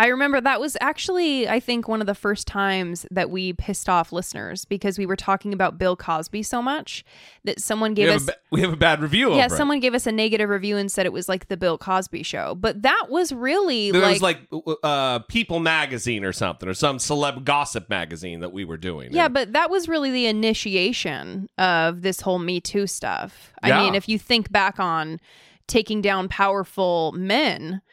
[0.01, 3.87] I remember that was actually, I think, one of the first times that we pissed
[3.87, 7.05] off listeners because we were talking about Bill Cosby so much
[7.43, 8.23] that someone gave have, us.
[8.23, 9.57] a, ba- we have a bad review yeah, over it.
[9.57, 12.55] someone gave us a negative review and said it was like the Bill Cosby show.
[12.55, 14.39] But that was really There like, was like
[14.81, 19.13] uh, People Magazine or something, or some celeb gossip magazine that we were doing.
[19.13, 23.53] Yeah, but that was really the initiation of this whole Me Too stuff.
[23.61, 23.81] I Yeah.
[23.83, 25.19] mean, if you think back on
[25.67, 27.83] taking down powerful men,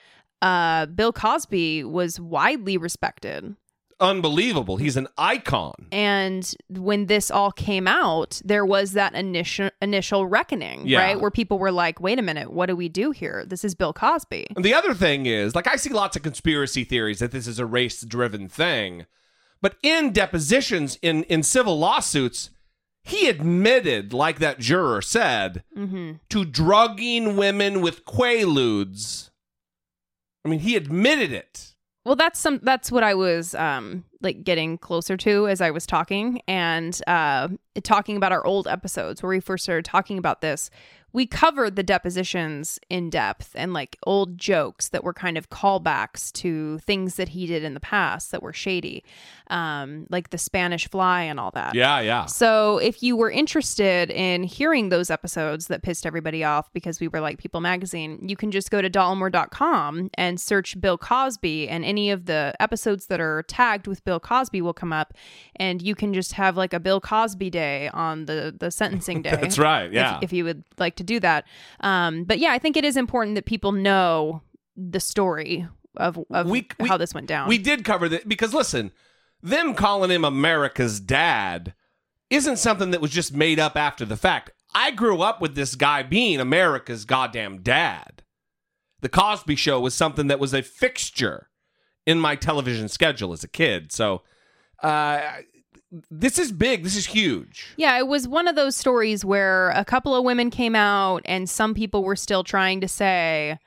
[0.43, 3.57] uh, Bill Cosby was widely respected.
[4.01, 4.77] Unbelievable.
[4.77, 5.75] He's an icon.
[5.91, 11.01] And when this all came out, there was that initial initial reckoning, Yeah.
[11.01, 11.21] right?
[11.21, 13.45] Where people were like, "Wait a minute, what do we do here?
[13.45, 16.85] This is Bill Cosby." And the other thing is, like, I see lots of conspiracy
[16.85, 19.07] theories that this is a race driven thing.
[19.61, 22.51] But in depositions, in, in civil lawsuits,
[23.03, 26.13] he admitted, like that juror said, Mm-hmm.
[26.29, 29.28] to drugging women with quaaludes.
[30.49, 31.75] I mean, he admitted it.
[32.07, 35.85] Well, that's some that's what I was um like getting closer to as I was
[35.87, 37.49] talking and uh
[37.83, 40.71] talking about our old episodes where we first started talking about this.
[41.13, 46.33] we covered the depositions in depth and like old jokes that were kind of callbacks
[46.33, 49.05] to things that he did in the past that were shady,
[49.51, 51.75] um, like the Spanish fly and all that.
[51.75, 52.27] Yeah, yeah.
[52.27, 57.09] So if you were interested in hearing those episodes that pissed everybody off because we
[57.09, 61.85] were like People Magazine, you can just go to dollemore.com and search Bill Cosby, and
[61.85, 65.15] any of the episodes that are tagged with Bill Cosby will come up,
[65.57, 69.31] and you can just have like a Bill Cosby day on the the sentencing day.
[69.31, 70.19] That's right, if- yeah.
[70.23, 71.47] If, you would like to do that,
[71.81, 74.43] um, but yeah, I think it is important that people know
[74.77, 76.49] the story of of
[76.87, 77.49] how this went down.
[77.49, 78.93] We did cover that because listen,
[79.43, 81.75] them calling him America's dad
[82.31, 84.51] isn't something that was just made up after the fact.
[84.75, 88.23] I grew up with this guy being America's goddamn dad.
[89.01, 91.49] The Cosby Show was something that was a fixture
[92.07, 93.93] in my television schedule as a kid.
[93.93, 94.23] So,
[94.83, 95.21] uh,
[96.11, 96.85] this is big.
[96.85, 97.73] This is huge.
[97.77, 101.49] Yeah, it was one of those stories where a couple of women came out and
[101.49, 103.59] some people were still trying to say,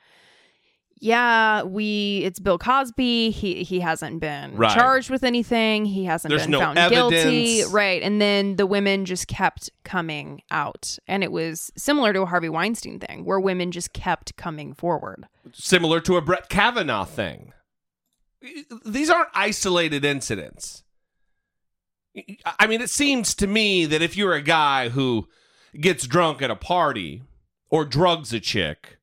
[1.03, 3.31] yeah, we it's Bill Cosby.
[3.31, 4.71] He he hasn't been Right.
[4.73, 5.83] charged with anything.
[5.85, 7.63] He hasn't There's been no found guilty.
[7.65, 8.01] Right.
[8.03, 10.99] And then the women just kept coming out.
[11.07, 15.25] And it was similar to a Harvey Weinstein thing where women just kept coming forward.
[15.53, 17.51] similar to a Brett Kavanaugh thing.
[18.85, 20.83] These aren't isolated incidents.
[22.59, 25.27] I mean, it seems to me that if you're a guy who
[25.79, 27.23] gets drunk at a party
[27.69, 28.97] or drugs a chick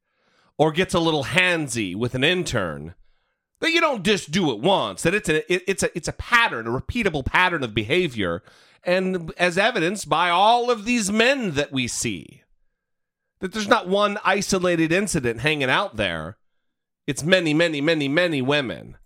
[0.58, 2.94] or gets a little handsy with an intern,
[3.60, 6.12] that you don't just do it once, that it's a it- it's a it's a
[6.12, 8.42] pattern, a repeatable pattern of behavior
[8.84, 12.42] and as evidenced by all of these men that we see
[13.40, 16.36] that there's not one isolated incident hanging out there.
[17.06, 18.96] It's many, many, many, many women.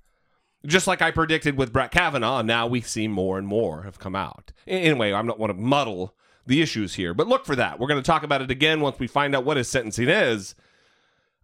[0.64, 4.14] Just like I predicted with Brett Kavanaugh, now we see more and more have come
[4.16, 4.52] out.
[4.66, 6.14] Anyway, I'm not want to muddle
[6.46, 7.78] the issues here, but look for that.
[7.78, 10.54] We're going to talk about it again once we find out what his sentencing is.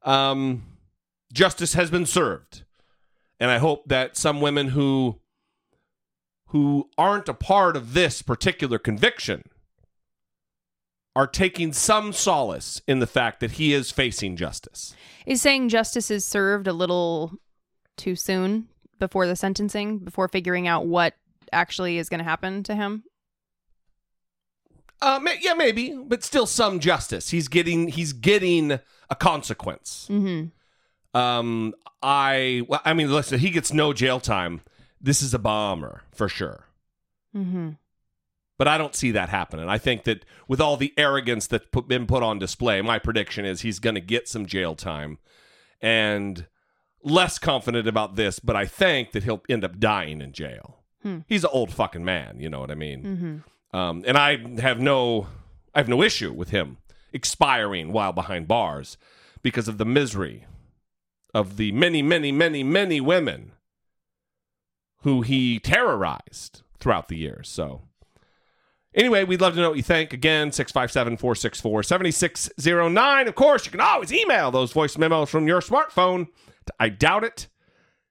[0.08, 0.62] Um,
[1.34, 2.62] justice has been served,
[3.38, 5.20] and I hope that some women who
[6.46, 9.42] who aren't a part of this particular conviction
[11.14, 14.94] are taking some solace in the fact that he is facing justice.
[15.26, 17.32] Is saying justice is served a little
[17.98, 18.68] too soon
[18.98, 21.12] before the sentencing, before figuring out what
[21.52, 23.04] actually is going to happen to him?
[25.00, 27.30] Uh, ma- yeah, maybe, but still some justice.
[27.30, 28.72] He's getting he's getting
[29.10, 30.06] a consequence.
[30.10, 31.18] Mm-hmm.
[31.18, 34.60] Um, I well, I mean, listen, he gets no jail time.
[35.00, 36.64] This is a bomber for sure.
[37.34, 37.70] Mm-hmm.
[38.58, 39.68] But I don't see that happening.
[39.68, 43.44] I think that with all the arrogance that's put, been put on display, my prediction
[43.44, 45.18] is he's going to get some jail time,
[45.80, 46.46] and
[47.04, 48.40] less confident about this.
[48.40, 50.78] But I think that he'll end up dying in jail.
[51.02, 51.18] Hmm.
[51.28, 52.40] He's an old fucking man.
[52.40, 53.02] You know what I mean?
[53.04, 53.36] Mm-hmm.
[53.72, 55.28] Um, and I have no,
[55.74, 56.78] I have no issue with him
[57.12, 58.96] expiring while behind bars
[59.42, 60.46] because of the misery
[61.34, 63.52] of the many, many, many, many women
[65.02, 67.48] who he terrorized throughout the years.
[67.48, 67.82] So,
[68.94, 70.12] anyway, we'd love to know what you think.
[70.12, 73.28] Again, 657 464 7609.
[73.28, 76.28] Of course, you can always email those voice memos from your smartphone
[76.66, 77.48] to I doubt it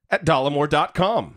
[0.09, 1.36] at dollemore.com.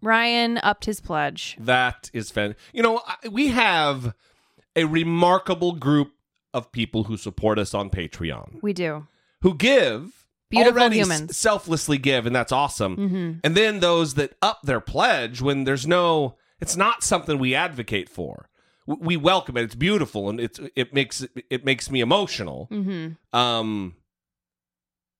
[0.00, 1.56] Ryan upped his pledge.
[1.60, 2.54] That is fan.
[2.72, 4.14] You know, I- we have
[4.76, 6.12] a remarkable group
[6.54, 9.06] of people who support us on Patreon, We do.
[9.42, 11.36] who give Beautiful already s- humans.
[11.36, 12.96] selflessly give, and that's awesome.
[12.96, 13.40] Mhm.
[13.44, 18.08] And then those that up their pledge when there's no, it's not something we advocate
[18.08, 18.48] for.
[18.86, 19.64] W- We welcome it.
[19.64, 22.68] It's beautiful, and it's it makes it makes me emotional.
[22.70, 23.36] Mm-hmm.
[23.38, 23.96] Um,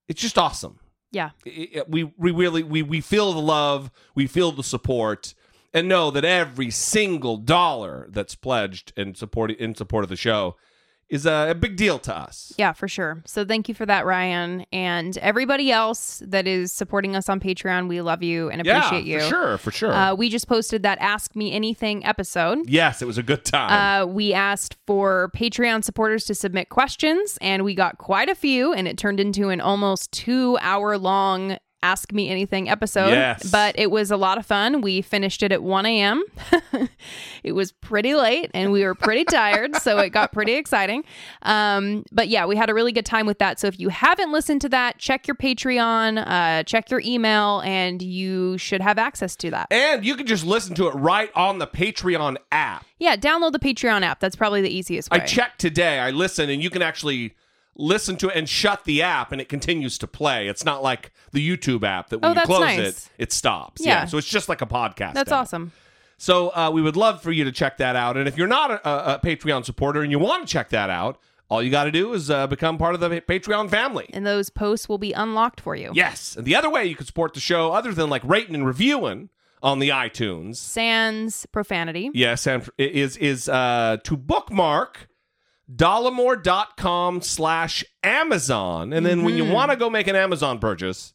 [0.08, 0.78] it's just awesome.
[1.10, 1.30] Yeah.
[1.44, 5.34] it- it- we we really we we feel the love, we feel the support,
[5.72, 10.56] and know that every single dollar that's pledged in support in support of the show
[11.08, 12.52] is a, a big deal to us.
[12.58, 13.22] Yeah, for sure.
[13.26, 14.66] So thank you for that, Ryan.
[14.72, 19.04] And everybody else that is supporting us on Patreon, we love you and Yeah, appreciate
[19.06, 19.20] you.
[19.20, 19.92] for sure, for sure.
[19.92, 22.68] Uh, we just posted that Ask Me Anything episode.
[22.68, 24.02] Yes, it was a good time.
[24.02, 28.72] Uh, we asked for Patreon supporters to submit questions, and we got quite a few,
[28.74, 33.10] and it turned into an almost two hour long Ask Me Anything episode.
[33.10, 33.50] Yes.
[33.50, 34.80] But it was a lot of fun.
[34.80, 36.24] We finished it at 1 a.m.
[37.42, 41.04] it was pretty late and we were pretty tired, so it got pretty exciting.
[41.42, 43.60] Um, but yeah, we had a really good time with that.
[43.60, 48.02] So if you haven't listened to that, check your Patreon, uh, check your email, and
[48.02, 49.68] you should have access to that.
[49.70, 52.84] And you can just listen to it right on the Patreon app.
[52.98, 54.20] Yeah, download the Patreon app.
[54.20, 55.18] That's probably the easiest way.
[55.18, 55.98] I checked today.
[55.98, 57.34] I listened, and you can actually
[57.78, 60.48] listen to it and shut the app, and it continues to play.
[60.48, 62.78] It's not like the YouTube app that when Oh, you close nice.
[62.78, 63.80] it, it stops.
[63.84, 64.04] Yeah.
[64.04, 65.14] So it's just like a podcast.
[65.14, 65.42] That's app.
[65.42, 65.72] awesome.
[66.18, 68.16] So uh, we would love for you to check that out.
[68.16, 71.20] And if you're not a, a, Patreon supporter and you want to check that out,
[71.48, 74.10] all you got to do is uh, become part of the Patreon family.
[74.12, 75.92] And those posts will be unlocked for you.
[75.94, 76.36] Yes.
[76.36, 79.30] And the other way you can support the show, other than like rating and reviewing
[79.62, 82.10] on the iTunes, Sans profanity.
[82.14, 85.08] yes, and is is uh, to bookmark
[85.74, 88.92] dollemore.com slash Amazon.
[88.92, 89.52] And then when you Mhm.
[89.52, 91.12] want to go make an Amazon purchase,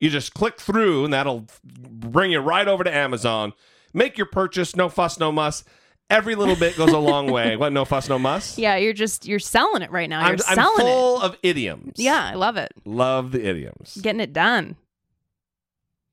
[0.00, 3.52] you just click through and that'll bring you right over to Amazon.
[3.94, 5.64] Make your purchase, no fuss, no muss.
[6.08, 7.56] Every little bit goes a long way.
[7.58, 8.58] What, no fuss, no muss?
[8.58, 10.20] Yeah, you're just you're selling it right now.
[10.20, 11.94] You're I'm, I'm selling full of idioms.
[11.96, 12.72] Yeah, I love it.
[12.84, 13.96] Love the idioms.
[14.02, 14.76] Getting it done.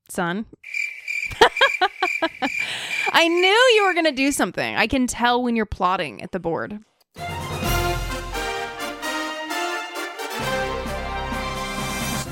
[0.08, 0.46] Son.
[3.12, 4.74] I knew you were going to do something.
[4.76, 6.80] I can tell when you're plotting at the board.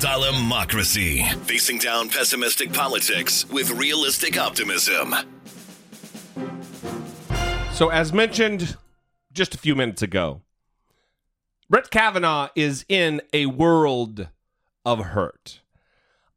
[0.03, 1.23] Democracy.
[1.45, 5.15] Facing down pessimistic politics with realistic optimism.
[7.73, 8.77] So, as mentioned
[9.33, 10.41] just a few minutes ago,
[11.71, 14.27] Brett Kavanaugh is in a world
[14.85, 15.61] of hurt.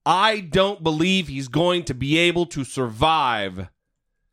[0.06, 3.69] I don't believe he's going to be able to survive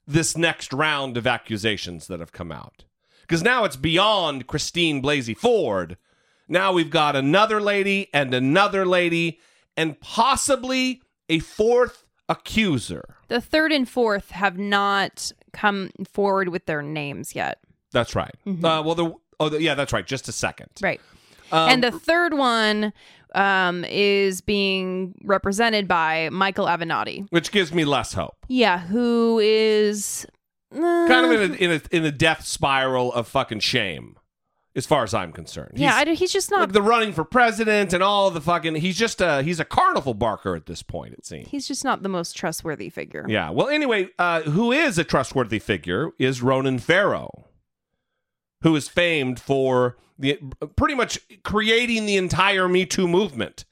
[0.07, 2.85] this next round of accusations that have come out.
[3.23, 5.97] Because now it's beyond Christine Blasey Ford.
[6.49, 9.39] Now we've got another lady and another lady
[9.77, 13.17] and possibly a fourth accuser.
[13.29, 17.59] The third and fourth have not come forward with their names yet.
[17.93, 18.35] That's right.
[18.47, 18.59] Mhm.
[18.65, 20.07] Uh, well, the, oh, the, yeah, that's right.
[20.07, 20.69] Just a second.
[20.81, 21.01] Right.
[21.51, 22.93] Um, and the third one
[23.35, 27.27] um, is being represented by Michael Avenatti.
[27.31, 28.37] which gives me less hope.
[28.49, 30.27] Yeah, who is
[30.75, 34.17] uh, Kind of in a, in a in a death spiral of fucking shame,
[34.75, 35.73] as far as I'm concerned.
[35.77, 36.61] yeah, He's- I, he's just not.
[36.61, 38.77] like the running for president and all the fucking.
[38.77, 41.13] He's just a he's a carnival barker at this point.
[41.15, 41.49] It seems.
[41.49, 43.27] he's just not the most trustworthy figure.
[43.29, 43.51] Yeah.
[43.51, 47.49] Well, anyway, uh, who is a trustworthy figure is Ronan Farrow,
[48.63, 50.39] who is famed for the
[50.77, 53.65] pretty much creating the entire Me Too movement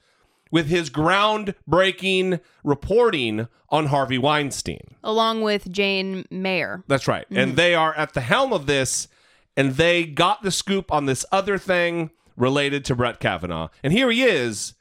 [0.51, 4.95] with his groundbreaking reporting on Harvey Weinstein.
[5.03, 6.83] Along with Jane Mayer.
[6.87, 7.25] That's right.
[7.31, 7.55] And Mhm.
[7.55, 9.07] they are at the helm of this,
[9.61, 13.69] and they got the scoop on this other thing related to Brett Kavanaugh.
[13.83, 14.73] And here he is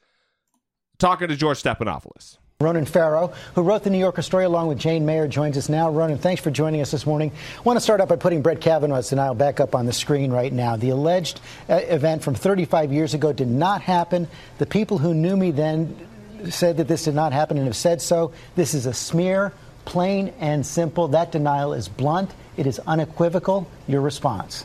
[0.97, 2.38] talking to George Stephanopoulos.
[2.62, 5.90] Ronan Farrow, who wrote the New Yorker story along with Jane Mayer, joins us now.
[5.90, 7.31] Ronan, thanks for joining us this morning.
[7.59, 10.31] I want to start out by putting Brett Kavanaugh's denial back up on the screen
[10.33, 10.77] right now.
[10.77, 14.29] The alleged uh, event from 35 years ago did not happen.
[14.57, 15.95] The people who knew me then
[16.49, 18.33] said that this did not happen and have said so.
[18.57, 19.53] This is a smear,
[19.85, 21.09] plain and simple.
[21.09, 23.71] That denial is blunt, it is unequivocal.
[23.87, 24.64] Your response.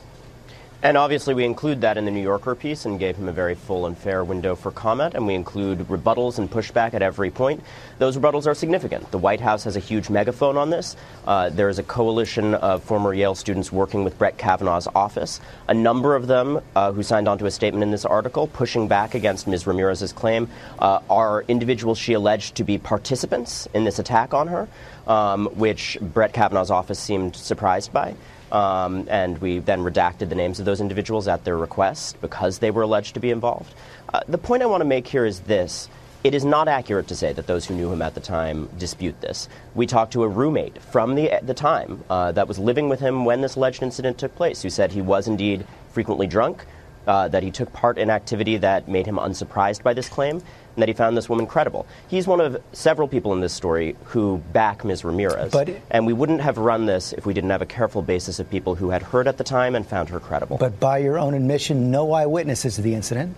[0.86, 3.56] And obviously, we include that in the New Yorker piece and gave him a very
[3.56, 5.16] full and fair window for comment.
[5.16, 7.64] And we include rebuttals and pushback at every point.
[7.98, 9.10] Those rebuttals are significant.
[9.10, 10.96] The White House has a huge megaphone on this.
[11.26, 15.42] Uh, there is a coalition of former Yale students working with Brett Kavanaugh's office.
[15.68, 18.88] A number of them uh, who signed on to a statement in this article pushing
[18.88, 19.66] back against Ms.
[19.66, 24.68] Ramirez's claim uh, are individuals she alleged to be participants in this attack on her,
[25.08, 28.14] um, which Brett Kavanaugh's office seemed surprised by.
[28.52, 32.72] Um, and we then redacted the names of those individuals at their request because they
[32.72, 33.74] were alleged to be involved.
[34.14, 35.90] Uh, the point I want to make here is this.
[36.24, 39.22] It is not accurate to say that those who knew him at the time dispute
[39.22, 39.48] this.
[39.76, 43.26] We talked to a roommate from the, the time uh, that was living with him
[43.26, 46.66] when this alleged incident took place, who said he was indeed frequently drunk,
[47.06, 50.42] uh, that he took part in activity that made him unsurprised by this claim,
[50.76, 51.86] and that he found this woman credible.
[52.08, 55.04] He's one of several people in this story who back Ms.
[55.04, 55.52] Ramirez.
[55.52, 58.50] But- and we wouldn't have run this if we didn't have a careful basis of
[58.50, 60.58] people who had heard at the time and found her credible.
[60.58, 63.36] But by your own admission, no eyewitnesses to the incident.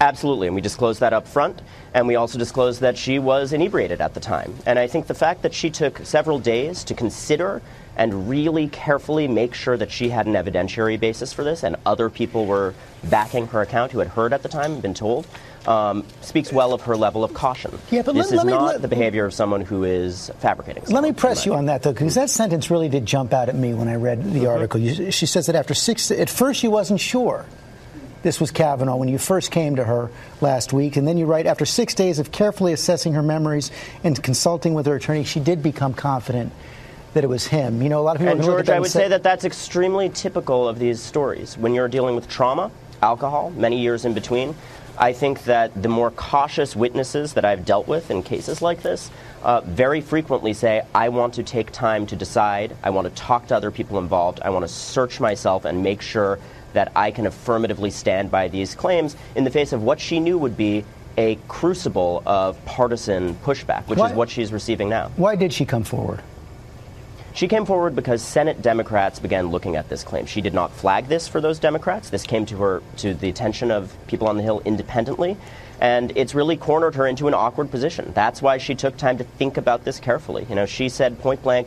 [0.00, 1.62] Absolutely, and we disclosed that up front,
[1.94, 4.52] and we also disclosed that she was inebriated at the time.
[4.66, 7.62] And I think the fact that she took several days to consider
[7.96, 12.10] and really carefully make sure that she had an evidentiary basis for this, and other
[12.10, 15.28] people were backing her account who had heard at the time and been told,
[15.66, 17.76] um, speaks well of her level of caution.
[17.90, 20.30] Yeah, but this let- is let me- not let- the behavior of someone who is
[20.40, 20.84] fabricating.
[20.88, 23.54] Let me press you on that, though, because that sentence really did jump out at
[23.54, 24.80] me when I read the article.
[24.80, 27.46] You, she says that after six, at first she wasn't sure.
[28.22, 30.10] this was Kavanaugh when you first came to her
[30.40, 30.96] last week.
[30.96, 33.70] And then you write, after six days of carefully assessing her memories
[34.02, 36.50] and consulting with her attorney, she did become confident
[37.12, 37.82] that it was him.
[37.82, 39.22] You know, a lot of people And can look at George, I would say that
[39.22, 41.58] that's extremely typical of these stories.
[41.58, 42.70] When you're dealing with trauma,
[43.02, 44.54] alcohol, many years in between,
[44.98, 49.10] I think that the more cautious witnesses that I've dealt with in cases like this
[49.42, 53.48] uh, very frequently say, I want to take time to decide, I want to talk
[53.48, 56.38] to other people involved, I want to search myself and make sure
[56.74, 60.38] that I can affirmatively stand by these claims in the face of what she knew
[60.38, 60.84] would be
[61.16, 65.10] a crucible of partisan pushback, which Why- is what she's receiving now.
[65.16, 66.22] Why did she come forward?
[67.34, 70.24] She came forward because Senate Democrats began looking at this claim.
[70.24, 72.08] She did not flag this for those Democrats.
[72.08, 75.36] This came to her to the attention of people on the Hill independently,
[75.80, 78.12] and it's really cornered her into an awkward position.
[78.14, 80.46] That's why she took time to think about this carefully.
[80.48, 81.66] You know, she said point blank,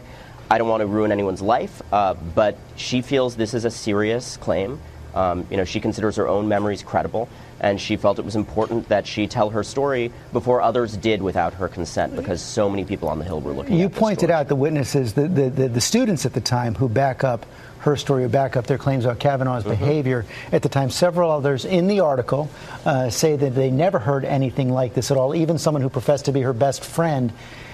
[0.49, 4.37] "I don't want to ruin anyone's life," uh, but she feels this is a serious
[4.37, 4.79] claim.
[5.13, 7.27] Um, you know, she considers her own memories credible,
[7.59, 11.53] and she felt it was important that she tell her story before others did without
[11.55, 13.77] her consent, because so many people on the Hill were looking.
[13.77, 17.23] You pointed out the witnesses, the, the, the, the students at the time who back
[17.23, 17.45] up
[17.79, 19.69] her story, who back up their claims about Kavanaugh's Mm-hmm.
[19.79, 20.89] behavior at the time.
[20.89, 22.49] Several others in the article
[22.85, 26.25] uh, say that they never heard anything like this at all, even someone who professed
[26.25, 27.31] to be her best friend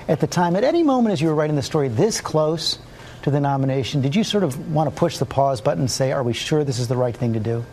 [0.08, 0.56] at the time.
[0.56, 2.80] At any moment as you were writing the story this close
[3.24, 6.12] to the nomination, did you sort of want to push the pause button and say,
[6.12, 7.66] are we sure this is the right thing to do?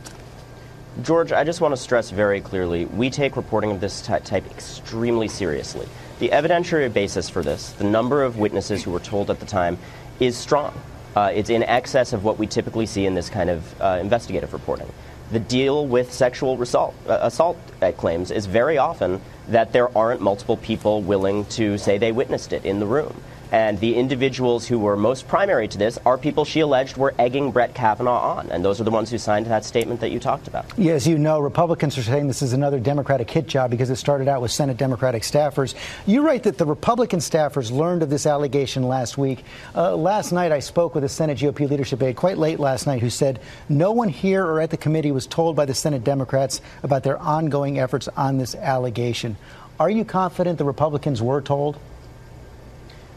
[1.03, 5.29] George, I just want to stress very clearly we take reporting of this type extremely
[5.29, 5.89] seriously.
[6.19, 9.79] The evidentiary basis for this, the number of witnesses who were told at the time,
[10.19, 10.75] is strong.
[11.17, 14.53] Uh, it's in excess of what we typically see in this kind of uh, investigative
[14.53, 14.93] reporting.
[15.33, 20.21] The deal with sexual assault, uh, assault uh, claims is very often that there aren't
[20.21, 23.23] multiple people willing to say they witnessed it in the room.
[23.53, 27.51] And the individuals who were most primary to this are people she alleged were egging
[27.51, 28.51] Brett Kavanaugh on.
[28.51, 30.67] And those are the ones who signed that statement that you talked about.
[30.77, 33.97] Yeah, as you know, Republicans are saying this is another Democratic hit job because it
[33.97, 35.75] started out with Senate Democratic staffers.
[36.07, 39.45] You write that the Republican staffers learned of this allegation last week.
[39.75, 43.01] Uh, last night, I spoke with a Senate GOP leadership aide quite late last night
[43.01, 46.61] who said no one here or at the committee was told by the Senate Democrats
[46.83, 49.37] about their ongoing efforts on this allegation.
[49.79, 51.79] Are you confident the Republicans were told?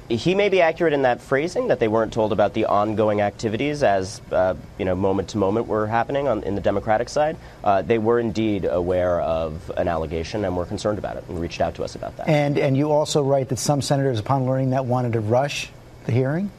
[0.09, 3.83] He may be accurate in that phrasing that they weren't told about the ongoing activities
[3.83, 7.37] as uh, you know moment to moment were happening on, in the Democratic side.
[7.63, 11.61] Uh, they were indeed aware of an allegation and were concerned about it and reached
[11.61, 12.27] out to us about that.
[12.27, 15.69] And and you also write that some senators, upon learning that, wanted to rush
[16.05, 16.51] the hearing.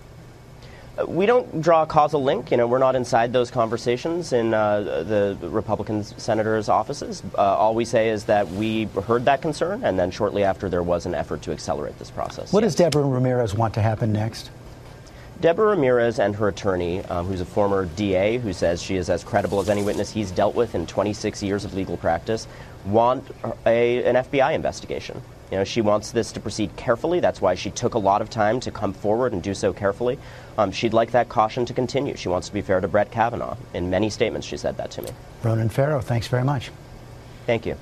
[1.08, 2.52] We don't draw a causal link.
[2.52, 7.22] You know, we're not inside those conversations in uh, the Republican senators' offices.
[7.36, 10.84] Uh, all we say is that we heard that concern, and then shortly after, there
[10.84, 12.52] was an effort to accelerate this process.
[12.52, 14.50] What does Deborah Ramirez want to happen next?
[15.40, 19.24] Deborah Ramirez and her attorney, um, who's a former DA who says she is as
[19.24, 22.46] credible as any witness he's dealt with in 26 years of legal practice,
[22.86, 23.26] want
[23.66, 25.20] a, an FBI investigation.
[25.50, 27.20] You know, she wants this to proceed carefully.
[27.20, 30.18] That's why she took a lot of time to come forward and do so carefully.
[30.58, 32.16] Um, she'd like that caution to continue.
[32.16, 33.56] She wants to be fair to Brett Kavanaugh.
[33.74, 35.10] In many statements, she said that to me.
[35.42, 36.70] Ronan Farrow, thanks very much.
[37.46, 37.76] Thank you.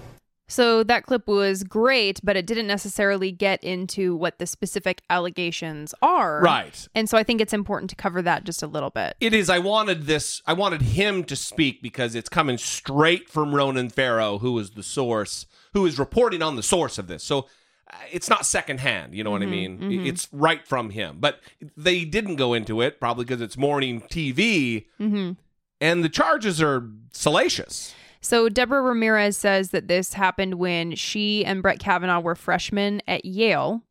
[0.48, 5.94] So that clip was great, but it didn't necessarily get into what the specific allegations
[6.02, 6.42] are.
[6.42, 6.86] Right.
[6.94, 9.16] And so I think it's important to cover that just a little bit.
[9.18, 9.48] It is.
[9.48, 10.42] I wanted this.
[10.46, 14.82] I wanted him to speak because it's coming straight from Ronan Farrow, who is the
[14.82, 17.22] source, who is reporting on the source of this.
[17.24, 17.46] So
[17.90, 19.14] uh, it's not secondhand.
[19.14, 19.78] You know what I Mhm, mean?
[19.78, 20.06] mhm.
[20.06, 21.16] It's right from him.
[21.20, 21.40] But
[21.76, 25.32] they didn't go into it probably because it's morning TV, Mm-hmm.
[25.80, 27.94] and the charges are salacious.
[28.20, 33.24] So Deborah Ramirez says that this happened when she and Brett Kavanaugh were freshmen at
[33.24, 33.82] Yale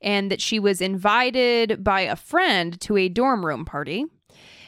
[0.00, 4.06] and that she was invited by a friend to a dorm room party.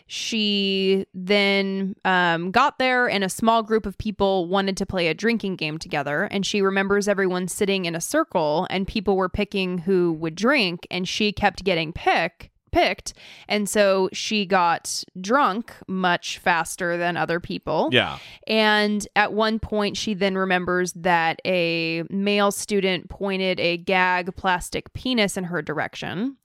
[0.07, 5.15] She then um, got there, and a small group of people wanted to play a
[5.15, 6.25] drinking game together.
[6.31, 10.87] And she remembers everyone sitting in a circle, and people were picking who would drink,
[10.91, 13.15] and she kept getting pick picked,
[13.49, 17.89] and so she got drunk much faster than other people.
[17.91, 18.19] Yeah.
[18.47, 24.93] And at one point, she then remembers that a male student pointed a gag plastic
[24.93, 26.37] penis in her direction.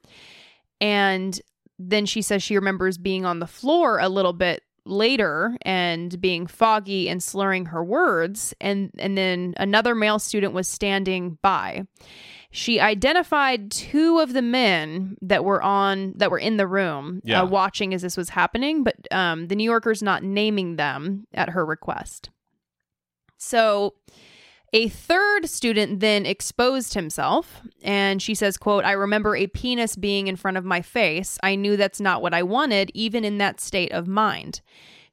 [0.80, 1.38] And
[1.90, 6.46] then she says she remembers being on the floor a little bit later and being
[6.46, 8.52] foggy and slurring her words.
[8.60, 11.86] And and then another male student was standing by.
[12.50, 17.42] She identified two of the men that were on that were in the room Yeah.
[17.42, 21.50] uh, watching as this was happening but um, the new yorker's not naming them at
[21.50, 22.28] her request.
[23.38, 23.94] So
[24.72, 30.26] a third student then exposed himself and she says quote i remember a penis being
[30.26, 33.60] in front of my face i knew that's not what i wanted even in that
[33.60, 34.60] state of mind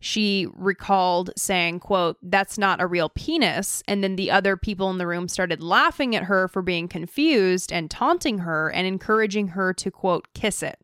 [0.02, 3.84] She recalled saying, quote, that's not a real penis.
[3.86, 7.70] And then the other people in the room started laughing at her for being confused
[7.74, 10.80] and taunting her and encouraging her to, quote, kiss it.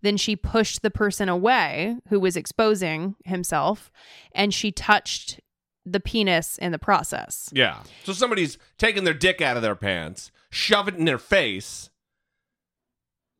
[0.00, 3.90] Then she pushed the person away who was exposing himself
[4.34, 5.40] and she touched
[5.86, 7.48] the penis in the process.
[7.52, 7.82] Yeah.
[8.04, 11.90] So somebody's taking their dick out of their pants, shove it in their face,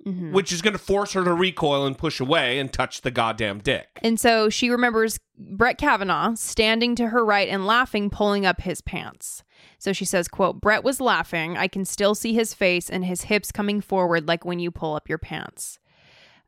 [0.07, 0.33] Mhm.
[0.33, 3.59] which is going to force her to recoil and push away and touch the goddamn
[3.59, 3.89] dick.
[4.03, 8.81] And so she remembers Brett Kavanaugh standing to her right and laughing, pulling up his
[8.81, 9.45] pants.
[9.79, 11.59] So she says, quote, Brett was laughing.
[11.59, 14.95] I can still see his face and his hips coming forward like when you pull
[14.95, 15.79] up your pants.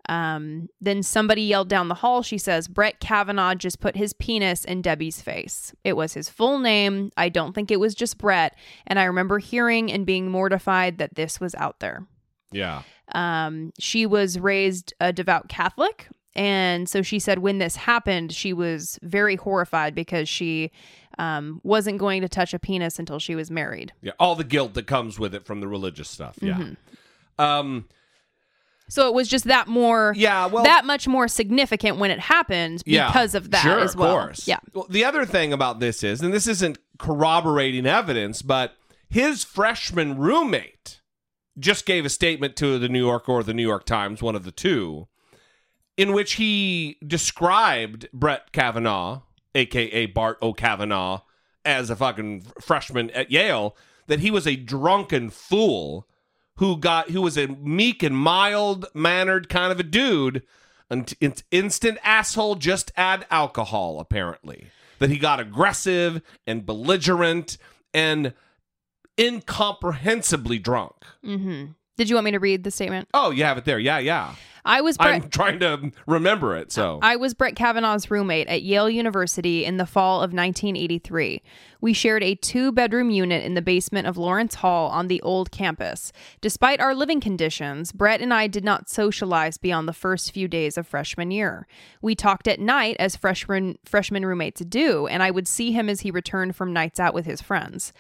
[0.09, 2.23] Um, then somebody yelled down the hall.
[2.23, 5.73] She says, Brett Kavanaugh just put his penis in Debbie's face.
[5.85, 7.13] It was his full name.
[7.17, 8.57] I don't think it was just Brett.
[8.87, 12.07] And I remember hearing and being mortified that this was out there.
[12.51, 12.83] Yeah.
[13.15, 16.09] Um, she was raised a devout Catholic.
[16.35, 20.71] And so she said when this happened, she was very horrified because she
[21.19, 23.93] um, wasn't going to touch a penis until she was married.
[24.01, 24.13] Yeah.
[24.19, 26.39] All the guilt that comes with it from the religious stuff.
[26.41, 26.55] Yeah.
[26.59, 26.77] Mhm.
[27.39, 27.89] Um,
[28.89, 32.83] So it was just that more, yeah, well, that much more significant when it happened
[32.85, 34.19] Yeah, because of that sure, as well.
[34.19, 34.47] Of course.
[34.47, 34.59] Yeah.
[34.75, 38.75] Well, the other thing about this is, and this isn't corroborating evidence, but
[39.09, 41.01] his freshman roommate
[41.59, 44.45] just gave a statement to the New Yorker or the New York Times, one of
[44.45, 45.09] the two,
[45.97, 49.23] in which he described Brett Kavanaugh,
[49.55, 51.23] aka Bart O'Kavanaugh,
[51.65, 53.77] as a fucking freshman at Yale,
[54.07, 56.09] that he was a drunken fool
[56.63, 60.45] who got who was a meek and mild mannered kind of a dude
[60.91, 64.69] an in- instant asshole just add alcohol apparently
[65.01, 67.59] that he got aggressive and belligerent
[67.93, 68.33] and
[69.19, 70.95] incomprehensibly drunk.
[71.25, 71.65] Hmm
[71.97, 73.09] Did you want me to read the statement?
[73.15, 74.35] oh you have it there yeah yeah
[74.65, 75.25] I was Brett.
[75.25, 79.77] i'm trying to remember it so I was Brett Kavanaugh's roommate at Yale University in
[79.77, 81.43] the fall of 1983.
[81.81, 85.51] We shared a two bedroom unit in the basement of Lawrance Hall on the old
[85.51, 86.13] campus.
[86.41, 90.79] Despite our living conditions, Brett and I did not socialize beyond the first few days
[90.79, 91.67] of freshman year.
[92.01, 96.03] We talked at night as freshman freshman roommates do, and I would see him as
[96.03, 97.93] he returned from nights out with his friends.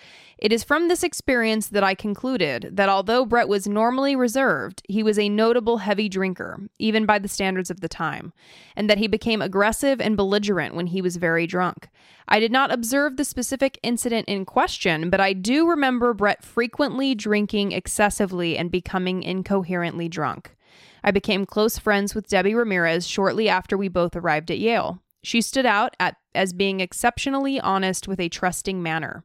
[0.42, 5.04] It is from this experience that I concluded that although Brett was normally reserved, he
[5.04, 8.32] was a notable heavy drinker, even by the standards of the time,
[8.74, 11.88] and that he became aggressive and belligerent when he was very drunk.
[12.26, 17.14] I did not observe the specific incident in question, but I do remember Brett frequently
[17.14, 20.56] drinking excessively and becoming incoherently drunk.
[21.04, 25.01] I became close friends with Debbie Ramirez shortly after we both arrived at Yale.
[25.22, 29.24] She stood out at, as being exceptionally honest with a trusting manner.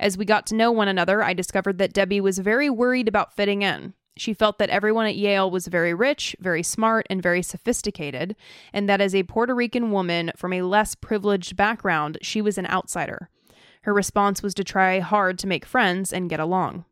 [0.00, 3.34] As we got to know one another, I discovered that Debbie was very worried about
[3.34, 3.94] fitting in.
[4.16, 8.34] She felt that everyone at Yale was very rich, very smart, and very sophisticated,
[8.72, 12.66] and that as a Puerto Rican woman from a less privileged background, she was an
[12.66, 13.28] outsider.
[13.82, 16.86] Her response was to try hard to make friends and get along.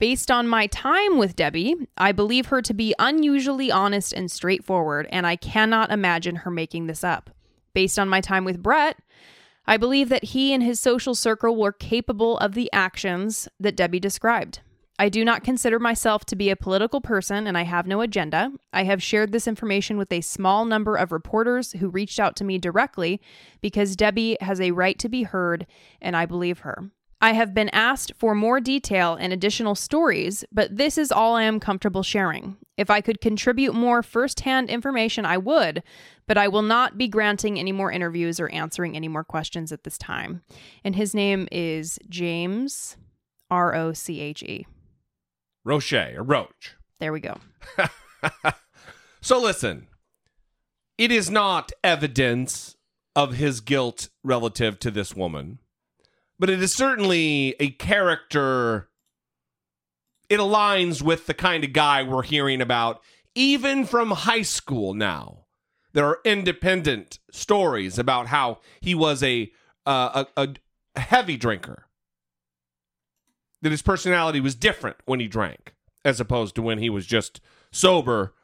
[0.00, 5.08] Based on my time with Debbie, I believe her to be unusually honest and straightforward,
[5.10, 7.30] and I cannot imagine her making this up.
[7.78, 8.98] Based on my time with Brett,
[9.64, 14.00] I believe that he and his social circle were capable of the actions that Debbie
[14.00, 14.58] described.
[14.98, 18.50] I do not consider myself to be a political person and I have no agenda.
[18.72, 22.44] I have shared this information with a small number of reporters who reached out to
[22.44, 23.20] me directly
[23.60, 25.64] because Debbie has a right to be heard
[26.02, 26.90] and I believe her.
[27.20, 31.42] I have been asked for more detail and additional stories, but this is all I
[31.42, 32.56] am comfortable sharing.
[32.76, 35.82] If I could contribute more firsthand information, I would,
[36.28, 39.82] but I will not be granting any more interviews or answering any more questions at
[39.82, 40.42] this time.
[40.84, 42.96] And his name is James
[43.50, 44.66] R O C H E.
[45.64, 47.40] roche or roach There we go.
[49.20, 49.88] So listen,
[50.96, 52.76] it is not evidence
[53.16, 55.58] of his guilt relative to this woman,
[56.38, 58.88] but it is certainly a character.
[60.28, 63.02] It aligns with the kind of guy we're hearing about,
[63.34, 65.46] even from high school now.
[65.92, 69.50] There are independent stories about how he was a
[69.86, 70.48] uh, a,
[70.94, 71.86] a heavy drinker.
[73.62, 75.74] That his personality was different when he drank,
[76.04, 77.40] as opposed to when he was just
[77.72, 78.34] sober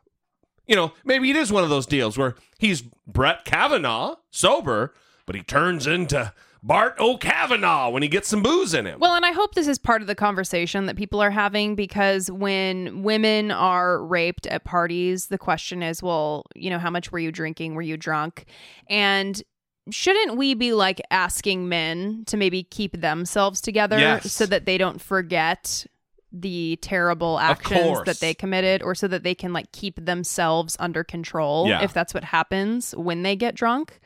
[0.66, 4.94] you know, maybe it is one of those deals where he's Brett Kavanaugh, sober,
[5.26, 6.32] but he turns into
[6.66, 8.98] Bart O'Kavanaugh when he gets some booze in him.
[8.98, 12.30] Well, and I hope this is part of the conversation that people are having because
[12.30, 17.18] when women are raped at parties, the question is, well, you know, how much were
[17.18, 17.74] you drinking?
[17.74, 18.46] Were you drunk?
[18.88, 19.42] And
[19.90, 24.32] shouldn't we be like asking men to maybe keep themselves together Yes.
[24.32, 25.86] so that they don't forget
[26.32, 31.04] the terrible actions that they committed or so that they can like keep themselves under
[31.04, 31.84] control Yeah.
[31.84, 34.00] if that's what happens when they get drunk?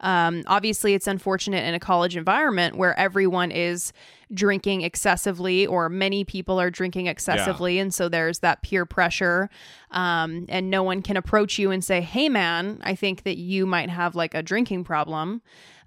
[0.00, 3.92] Um, obviously, it's unfortunate in a college environment where everyone is
[4.32, 9.48] drinking excessively, or many people are drinking excessively, and so there's that peer pressure,
[9.92, 13.64] um, and no one can approach you and say, "Hey, man, I think that you
[13.64, 15.40] might have like a drinking problem."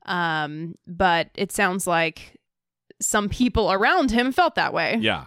[0.06, 2.40] Um, but it sounds like
[3.02, 4.98] some people around him felt that way.
[5.00, 5.26] Yeah.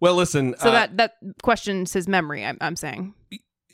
[0.00, 0.54] Well, listen.
[0.58, 2.44] So uh, that that questions his memory.
[2.44, 3.14] I'm, I'm saying.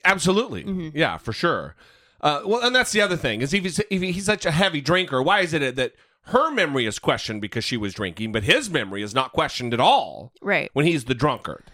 [0.05, 0.65] Absolutely.
[0.65, 0.97] Mm-hmm.
[0.97, 1.75] Yeah, for sure.
[2.21, 4.81] Uh, well, and that's the other thing is if he's, if he's such a heavy
[4.81, 5.93] drinker, why is it that
[6.27, 9.81] her memory is questioned because she was drinking, but his memory is not questioned at
[9.81, 10.69] all Right.
[10.73, 11.65] when he's the drunkard?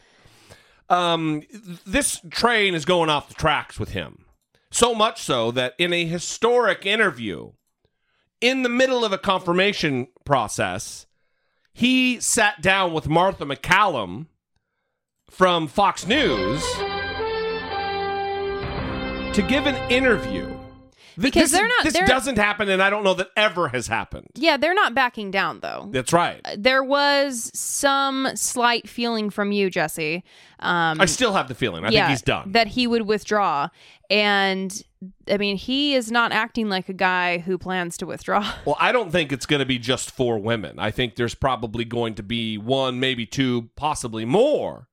[0.91, 1.43] Um,
[1.87, 4.27] this train is going off the tracks with him.
[4.71, 7.53] So much so that in a historic interview,
[8.41, 11.07] in the middle of a confirmation process,
[11.73, 14.27] he sat down with Martha MacCallum
[15.31, 16.63] from Fox News
[19.35, 20.47] to give an interview.
[20.47, 20.59] Th-
[21.17, 23.87] Because this, they're not- This they're- doesn't happen, and I don't know that ever has
[23.87, 24.27] happened.
[24.35, 25.89] Yeah, they're not backing down though.
[25.93, 26.41] That's right.
[26.57, 30.25] There was some slight feeling from you, Jesse.
[30.59, 31.85] Um, I still have the feeling.
[31.85, 32.51] I yeah, think he's done.
[32.53, 33.69] That he would withdraw.
[34.11, 34.83] And
[35.31, 38.53] I mean, he is not acting like a guy who plans to withdraw.
[38.65, 40.79] Well, I don't think it's going to be just for women.
[40.79, 44.89] I think there's probably going to be one, maybe two, possibly more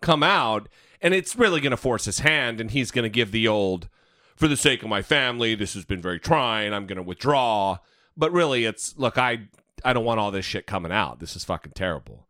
[0.00, 0.68] come out,
[1.04, 3.90] and it's really going to force his hand, and he's going to give the old,
[4.34, 6.72] for the sake of my family, this has been very trying.
[6.72, 7.78] I'm going to withdraw.
[8.16, 9.48] But really, it's look, I
[9.84, 11.20] I don't want all this shit coming out.
[11.20, 12.26] This is fucking terrible.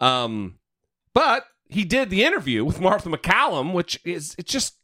[0.00, 0.58] Um,
[1.14, 4.74] but he did the interview with Martha MacCallum, which is it's just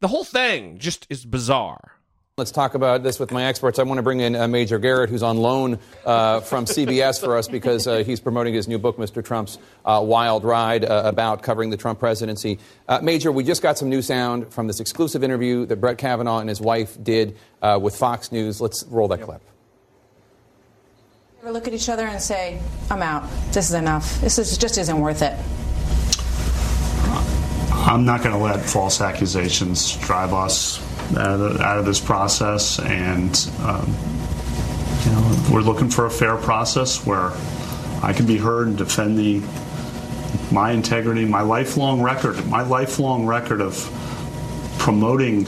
[0.00, 1.94] the whole thing just is bizarre.
[2.36, 3.78] Let's talk about this with my experts.
[3.78, 7.36] I want to bring in uh, Major Garrett, who's on loan uh, from CBS for
[7.36, 9.24] us because uh, he's promoting his new book, Mr.
[9.24, 12.58] Trump's uh, Wild Ride, uh, about covering the Trump presidency.
[12.88, 16.40] Uh, Major, we just got some new sound from this exclusive interview that Brett Kavanaugh
[16.40, 18.60] and his wife did uh, with Fox News.
[18.60, 19.40] Let's roll that clip.
[21.40, 22.60] Ever look at each other and say,
[22.90, 23.30] I'm out.
[23.52, 24.20] This is enough.
[24.20, 25.38] This is, just isn't worth it.
[27.70, 30.80] I'm not going to let false accusations drive us
[31.16, 33.94] out of, this process, and um,
[35.04, 37.30] you know, we're looking for a fair process where
[38.02, 39.42] I can be heard and defend the
[40.52, 43.76] my integrity, my lifelong record, my lifelong record of
[44.78, 45.46] promoting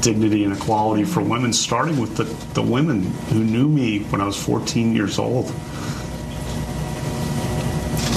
[0.00, 4.26] dignity and equality for women, starting with the, the women who knew me when I
[4.26, 5.52] was 14 years old.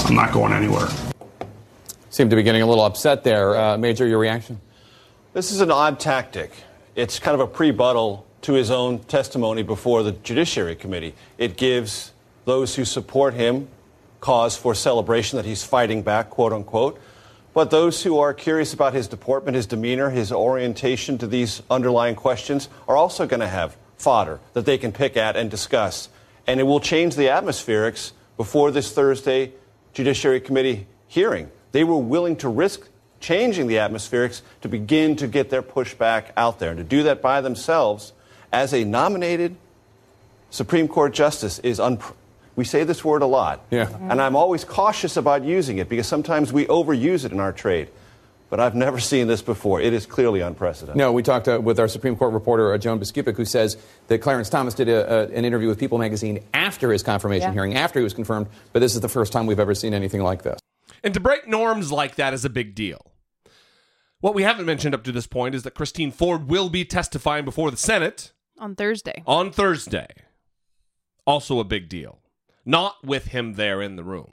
[0.06, 0.88] I'm not going anywhere.
[2.10, 3.56] Seem to be getting a little upset there.
[3.56, 4.60] Uh, Major, your reaction?
[5.38, 6.50] This is an odd tactic.
[6.96, 11.14] It's kind of a pre-buttal to his own testimony before the Judiciary Committee.
[11.38, 12.12] It gives
[12.44, 13.68] those who support him
[14.18, 17.00] cause for celebration that he's fighting back, quote unquote.
[17.54, 22.16] But those who are curious about his deportment, his demeanor, his orientation to these underlying
[22.16, 26.08] questions are also going to have fodder that they can pick at and discuss.
[26.48, 29.52] And it will change the atmospherics before this Thursday
[29.92, 31.48] Judiciary Committee hearing.
[31.70, 32.88] They were willing to risk
[33.20, 36.70] changing the atmospherics to begin to get their pushback out there.
[36.70, 38.12] And to do that by themselves
[38.52, 39.56] as a nominated
[40.50, 42.14] Supreme Court justice is unpr
[42.58, 43.64] we say this word a lot.
[43.70, 43.88] Yeah.
[44.10, 47.88] And I'm always cautious about using it because sometimes we overuse it in our trade.
[48.50, 49.80] But I've never seen this before.
[49.80, 50.96] It is clearly unprecedented.
[50.96, 53.76] No, we talked uh, with our Supreme Court reporter, uh, Joan Biskupic, who says
[54.08, 57.52] that Clarence Thomas did a, a, an interview with People magazine after his confirmation Yeah.
[57.52, 60.22] hearing, after he was confirmed, but this is the first time we've ever seen anything
[60.24, 60.58] like this.
[61.02, 63.12] And to break norms like that is a big deal.
[64.20, 67.44] What we haven't mentioned up to this point is that Christine Ford will be testifying
[67.44, 69.22] before the Senate on Thursday.
[69.26, 70.08] on Thursday.
[71.24, 72.18] Also a big deal.
[72.64, 74.32] Not with him there in the room.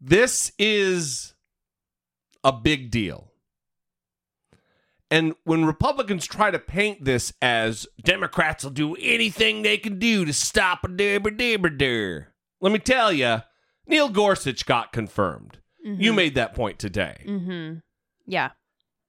[0.00, 1.34] This is
[2.42, 3.28] a big deal.
[5.10, 10.24] And when Republicans try to paint this as Democrats will do anything they can do
[10.24, 12.28] to stop a dibber dibber der,
[12.60, 13.42] let me tell you,
[13.86, 15.58] Neil Gorsuch got confirmed.
[15.84, 16.16] You Mhm.
[16.16, 17.24] made that point today.
[17.26, 17.78] Mm-hmm.
[18.26, 18.50] Yeah.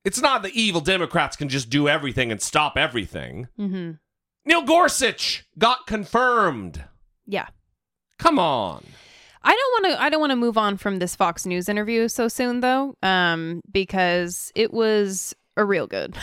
[0.04, 3.48] It's not that evil Democrats can just do everything and stop everything.
[3.60, 3.92] Mm-hmm.
[4.46, 6.84] Neil Gorsuch got confirmed.
[7.26, 7.48] Yeah.
[8.18, 8.84] Come on.
[9.44, 10.02] I don't want to.
[10.04, 13.62] I don't want to move on from this Fox News interview so soon, though, um,
[13.72, 16.16] because it was a real good.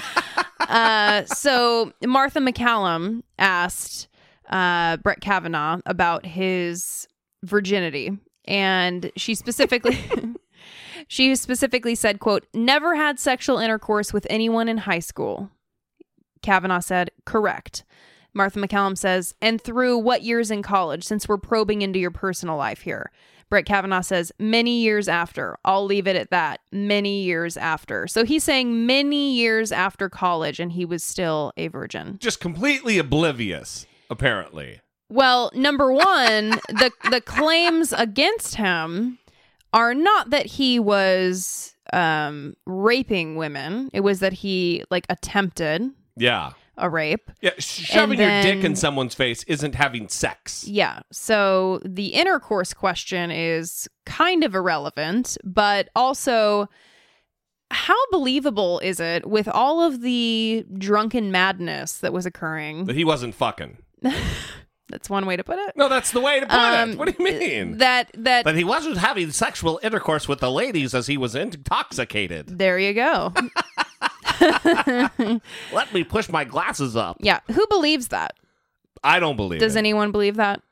[0.60, 4.08] uh, so Martha MacCallum asked
[4.48, 7.06] uh, Brett Kavanaugh about his
[7.42, 9.98] virginity, and she specifically.
[11.08, 15.50] She specifically said, quote, never had sexual intercourse with anyone in high school.
[16.42, 17.84] Kavanaugh said, correct.
[18.34, 22.56] Martha MacCallum says, and through what years in college, since we're probing into your personal
[22.56, 23.10] life here.
[23.50, 25.58] Brett Kavanaugh says, many years after.
[25.66, 26.60] I'll leave it at that.
[26.72, 28.06] Many years after.
[28.06, 32.16] So he's saying many years after college, and he was still a virgin.
[32.18, 34.80] Just completely oblivious, apparently.
[35.12, 39.18] Well, number one, the the claims against him
[39.72, 43.90] are not that he was um, raping women.
[43.92, 46.52] It was that he like attempted Yeah.
[46.78, 47.30] a rape.
[47.42, 50.64] Yeah, shoving And your dick in someone's face isn't having sex.
[50.66, 51.00] Yeah.
[51.10, 56.68] So the intercourse question is kind of irrelevant, but also
[57.70, 62.84] how believable is it with all of the drunken madness that was occurring?
[62.86, 63.78] That he wasn't fucking.
[64.92, 65.76] That's one way to put it.
[65.76, 66.98] No, that's the way to put Um, it.
[66.98, 67.78] What do you mean?
[67.78, 72.58] That that That he wasn't having sexual intercourse with the ladies as he was intoxicated.
[72.58, 73.32] there you go.
[75.72, 77.16] Let me push my glasses up.
[77.20, 77.40] yeah.
[77.52, 78.34] Who believes that?
[79.04, 79.80] I don't believe Does it.
[79.80, 80.62] anyone believe that?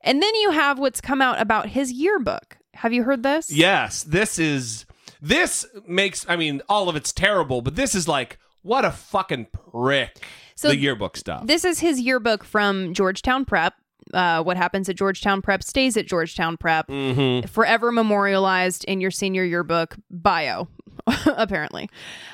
[0.00, 2.58] And then you have what's come out about his yearbook.
[2.74, 3.52] Have you heard this?
[3.52, 4.86] Yes, this is
[5.22, 9.46] this makes I mean all of it's terrible, but this is like what a fucking
[9.70, 10.16] prick.
[10.56, 11.46] So the yearbook stuff.
[11.46, 13.74] This is his yearbook from Georgetown Prep.
[14.14, 16.88] Uh, what happens at Georgetown Prep stays at Georgetown Prep.
[16.88, 17.48] Mhm.
[17.48, 20.68] Forever memorialized in your senior yearbook bio,
[21.26, 21.90] apparently.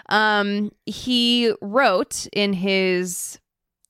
[0.08, 3.38] Um, he wrote in his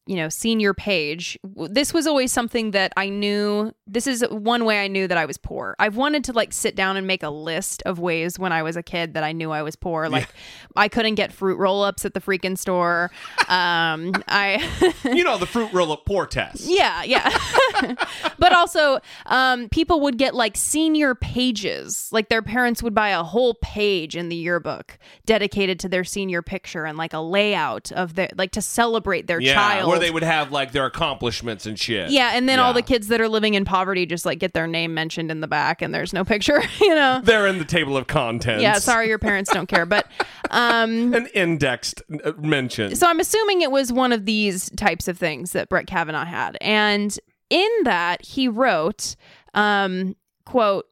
[0.07, 1.39] you know senior page
[1.71, 5.25] this was always something that i knew this is one way i knew that i
[5.25, 5.77] was poor.
[5.79, 8.77] I've wanted to like sit down and make a list of ways when i was
[8.77, 10.09] a kid that i knew i was poor.
[10.09, 10.29] Like
[10.77, 13.11] i couldn't get fruit roll-ups at the freaking store.
[13.49, 16.63] Um i you know the fruit roll up poor test.
[16.65, 17.37] yeah yeah.
[18.39, 22.09] But also um people would get like senior pages.
[22.13, 26.41] Like their parents would buy a whole page in the yearbook dedicated to their senior
[26.41, 30.11] picture and like a layout of their like to celebrate their yeah, child where they
[30.11, 32.11] would have like their accomplishments and shit.
[32.11, 32.73] yeah, and then all Yeah.
[32.75, 35.47] the kids that are living in poverty just like get their name mentioned in the
[35.49, 37.21] back and there's no picture, you know.
[37.23, 38.63] They're in the table of contents.
[38.63, 40.07] Yeah, sorry your parents don't care, but
[40.51, 42.95] um An indexed uh, mention.
[42.97, 46.57] so I'm assuming it was one of these types of things that Brett Kavanaugh had.
[46.61, 47.17] And
[47.51, 49.15] in that he wrote
[49.55, 50.17] um
[50.47, 50.87] quote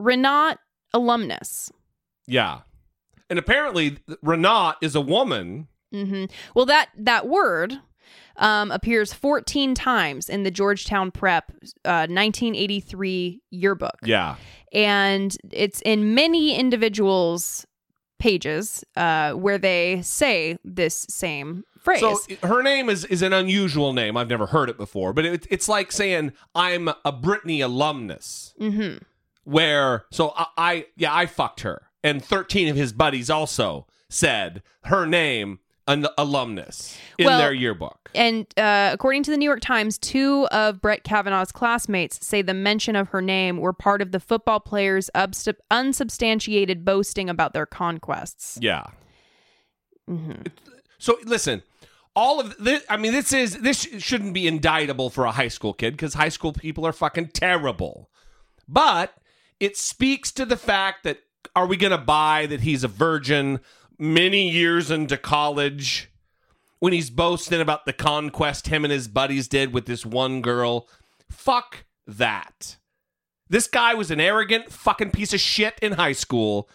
[0.00, 0.56] Renate
[0.92, 1.70] alumnus.
[2.26, 2.60] yeah.
[3.30, 5.68] And apparently Renate is a woman.
[5.90, 6.24] hmm
[6.54, 7.78] Well, that that word
[8.36, 11.50] um, appears 14 times in the Georgetown Prep
[11.84, 13.98] uh, 1983 yearbook.
[14.04, 14.36] Yeah.
[14.72, 17.66] and it's in many individuals'
[18.18, 22.00] pages uh, where they say this same phrase.
[22.00, 24.16] So her name is is an unusual name.
[24.16, 28.54] I've never heard it before, but it, it's like saying I'm a Brittany alumnus.
[28.58, 28.96] hmm
[29.44, 34.62] Where so I, I yeah I fucked her, and thirteen of his buddies also said
[34.84, 35.58] her name
[35.88, 38.10] an alumnus in Well, their yearbook.
[38.14, 42.54] And uh, according to the New York Times, two of Brett Kavanaugh's classmates say the
[42.54, 47.66] mention of her name were part of the football players' ubst- unsubstantiated boasting about their
[47.66, 48.58] conquests.
[48.60, 48.84] Yeah.
[50.08, 50.42] Mm-hmm.
[50.98, 51.62] So listen,
[52.14, 52.84] all of this.
[52.88, 56.28] I mean, this is this shouldn't be indictable for a high school kid because high
[56.28, 58.10] school people are fucking terrible.
[58.68, 59.14] But
[59.58, 61.18] it speaks to the fact that
[61.54, 63.60] are we going to buy that he's a virgin
[64.02, 66.10] many years into college
[66.80, 70.88] when he's boasting about the conquest him and his buddies did with this one girl?
[71.30, 72.76] Fuck that.
[73.48, 76.68] This guy was an arrogant fucking piece of shit in high school.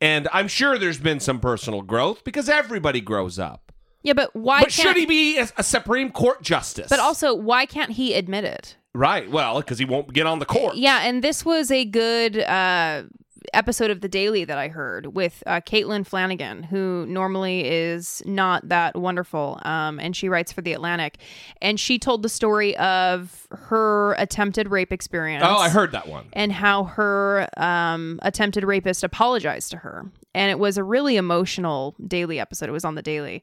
[0.00, 3.70] And I'm sure there's been some personal growth because everybody grows up.
[4.02, 6.88] Yeah, but why but should he be a, a Supreme Court justice?
[6.88, 8.76] But also, why can't he admit it?
[8.94, 9.30] right.
[9.30, 10.76] Well, because he won't get on the court.
[10.76, 13.04] Yeah, and this was a good uh,
[13.52, 18.68] episode of The Daily that I heard with uh, Caitlin Flanagan, who normally is not
[18.68, 21.18] that wonderful, um, and she writes for The Atlantic.
[21.60, 25.44] And she told the story of her attempted rape experience.
[25.46, 26.26] Oh, I heard that one.
[26.32, 30.10] And how her um, attempted rapist apologized to her.
[30.34, 32.68] And it was a really emotional daily episode.
[32.68, 33.42] It was on the daily.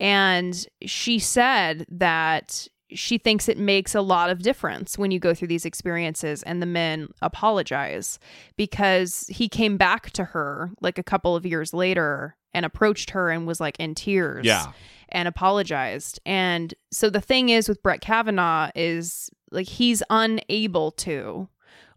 [0.00, 5.34] And she said that she thinks it makes a lot of difference when you go
[5.34, 8.18] through these experiences and the men apologize
[8.56, 13.30] because he came back to her like a couple of years later and approached her
[13.30, 14.72] and was like in tears Yeah.
[15.10, 16.18] and apologized.
[16.24, 21.48] And so the thing is with Brett Kavanaugh is like he's unable to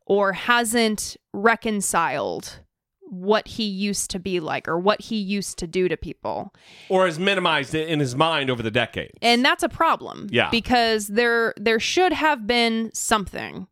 [0.05, 2.59] or hasn't reconciled
[3.11, 6.53] what he used to be like or what he used to do to people.
[6.87, 9.11] Or has minimized it in his mind over the decade.
[9.21, 10.27] And that's a problem.
[10.31, 10.49] Yeah.
[10.49, 13.67] Because there there should have been something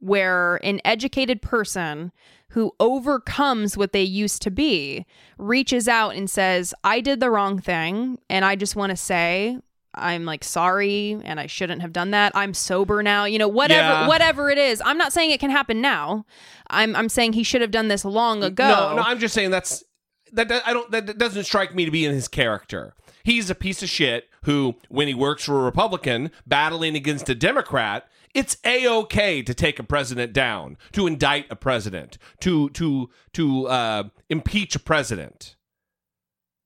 [0.00, 2.12] where an educated person
[2.50, 5.06] who overcomes what they used to be
[5.38, 9.58] reaches out and says, I did the wrong thing and I just want to say
[9.96, 12.32] I'm like sorry and I shouldn't have done that.
[12.34, 13.24] I'm sober now.
[13.24, 14.08] You know, whatever Yeah.
[14.08, 14.82] whatever it is.
[14.84, 16.26] I'm not saying it can happen now.
[16.70, 18.68] I'm I'm saying he should have done this long ago.
[18.68, 19.84] No, no, I'm just saying that's
[20.32, 22.94] that, that I don't that, that doesn't strike me to be in his character.
[23.22, 27.34] He's a piece of shit who, when he works for a Republican battling against a
[27.34, 33.08] Democrat, it's a okay to take a president down, to indict a president, to to
[33.32, 35.56] to uh, impeach a president.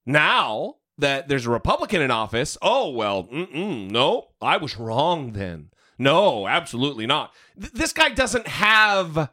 [0.07, 5.71] Now that there's a Republican in office, oh well, no, I was wrong then.
[5.99, 7.33] No, absolutely not.
[7.59, 9.31] Th- this guy doesn't have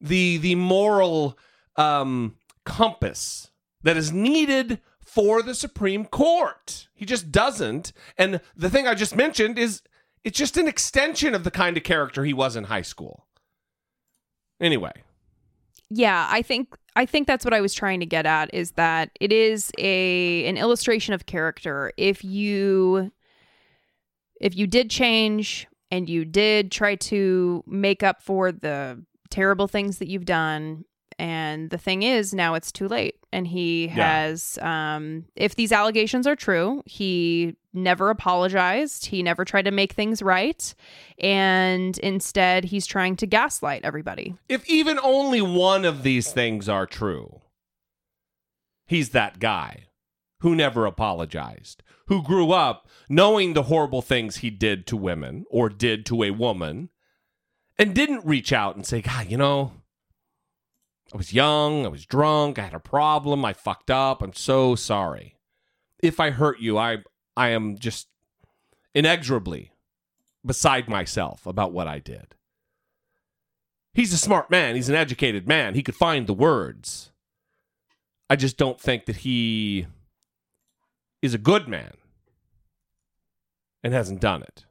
[0.00, 1.38] the the moral
[1.76, 3.50] um, compass
[3.82, 6.88] that is needed for the Supreme Court.
[6.94, 7.92] He just doesn't.
[8.16, 9.82] And the thing I just mentioned is
[10.24, 13.26] it's just an extension of the kind of character he was in high school.
[14.60, 14.92] Anyway,
[15.90, 19.10] yeah i think i think that's what i was trying to get at is that
[19.20, 21.92] it is a an illustration of character.
[21.96, 23.12] If you
[24.40, 29.98] if you did change and you did try to make up for the terrible things
[29.98, 30.84] that you've done
[31.18, 33.16] and the thing is now it's too late.
[33.32, 33.94] And he Yeah.
[34.22, 39.06] has um if these allegations are true he never apologized.
[39.06, 40.74] He never tried to make things right.
[41.18, 44.36] And instead he's trying to gaslight everybody.
[44.48, 47.40] If even only one of these things are true,
[48.86, 49.84] he's that guy
[50.40, 55.68] who never apologized, who grew up knowing the horrible things he did to women or
[55.68, 56.88] did to a woman,
[57.78, 59.72] and didn't reach out and say, God, you know,
[61.12, 64.74] I was young, I was drunk, I had a problem, I fucked up, I'm so
[64.74, 65.36] sorry.
[66.00, 66.98] If I hurt you, I
[67.36, 68.08] I am just
[68.94, 69.72] inexorably
[70.44, 72.34] beside myself about what I did.
[73.94, 74.76] He's a smart man.
[74.76, 75.74] He's an educated man.
[75.74, 77.10] He could find the words.
[78.30, 79.86] I just don't think that he
[81.22, 81.94] is a good man
[83.82, 84.66] and hasn't done it.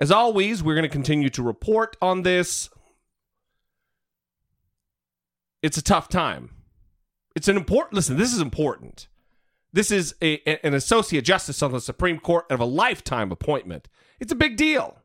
[0.00, 2.68] As always, we're going to continue to report on this.
[5.62, 6.50] It's a tough time.
[7.34, 9.08] It's an important, listen, this is important.
[9.72, 13.88] This is a, an associate justice on the Supreme Court of a lifetime appointment.
[14.20, 14.98] It's a big deal.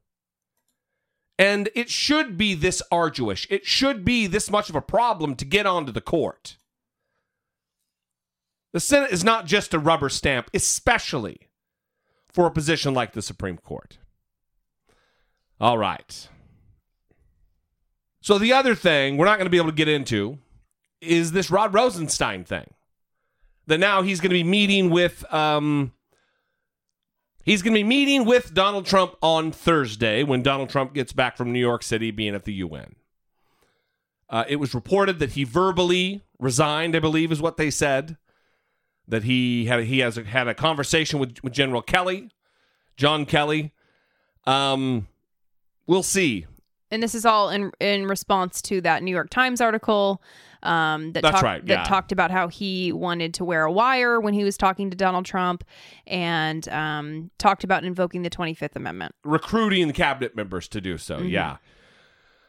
[1.38, 3.48] And it should be this arduous.
[3.50, 6.58] It should be this much of a problem to get onto the court.
[8.74, 11.50] The Senate is not just a rubber stamp, especially
[12.30, 13.98] for a position like the Supreme Court.
[15.60, 16.30] All right.
[18.22, 20.38] So the other thing we're not going to be able to get into
[21.02, 22.74] is this Rod Rosenstein thing.
[23.68, 25.92] That now he's going to be meeting with um
[27.44, 31.38] he's going to be meeting with Donald Trump on Thursday when Donald Trump gets back
[31.38, 32.96] from New York City being at the UN.
[34.30, 38.18] Uh, it was reported that he verbally resigned, I believe is what they said.
[39.08, 42.30] That he had he has had a conversation with, with General Kelly,
[42.96, 43.74] John Kelly.
[44.46, 45.08] Um,
[45.86, 46.46] we'll see.
[46.92, 50.22] And this is all in in response to that New York Times article
[50.64, 51.84] um, that That's talked right, that yeah.
[51.86, 55.26] talked about how he wanted to wear a wire when he was talking to Donald
[55.26, 55.64] Trump,
[56.06, 59.16] and um, talked about invoking the Twenty Fifth Amendment.
[59.24, 61.18] recruiting the cabinet members to do so.
[61.20, 61.32] Mhm.
[61.32, 61.58] Yeah.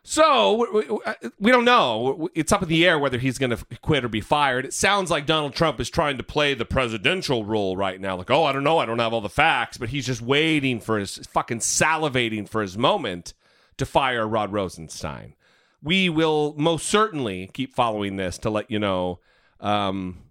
[0.05, 2.29] So we, we, we don't know.
[2.35, 4.65] It's up in the air whether he's going to quit or be fired.
[4.65, 8.17] It sounds like Donald Trump is trying to play the presidential role right now.
[8.17, 8.79] Like, oh, I don't know.
[8.79, 12.63] I don't have all the facts, but he's just waiting for his fucking salivating for
[12.63, 13.33] his moment
[13.77, 15.35] to fire Rod Rosenstein.
[15.83, 19.21] We will most certainly keep following this to let you know
[19.61, 20.23] um,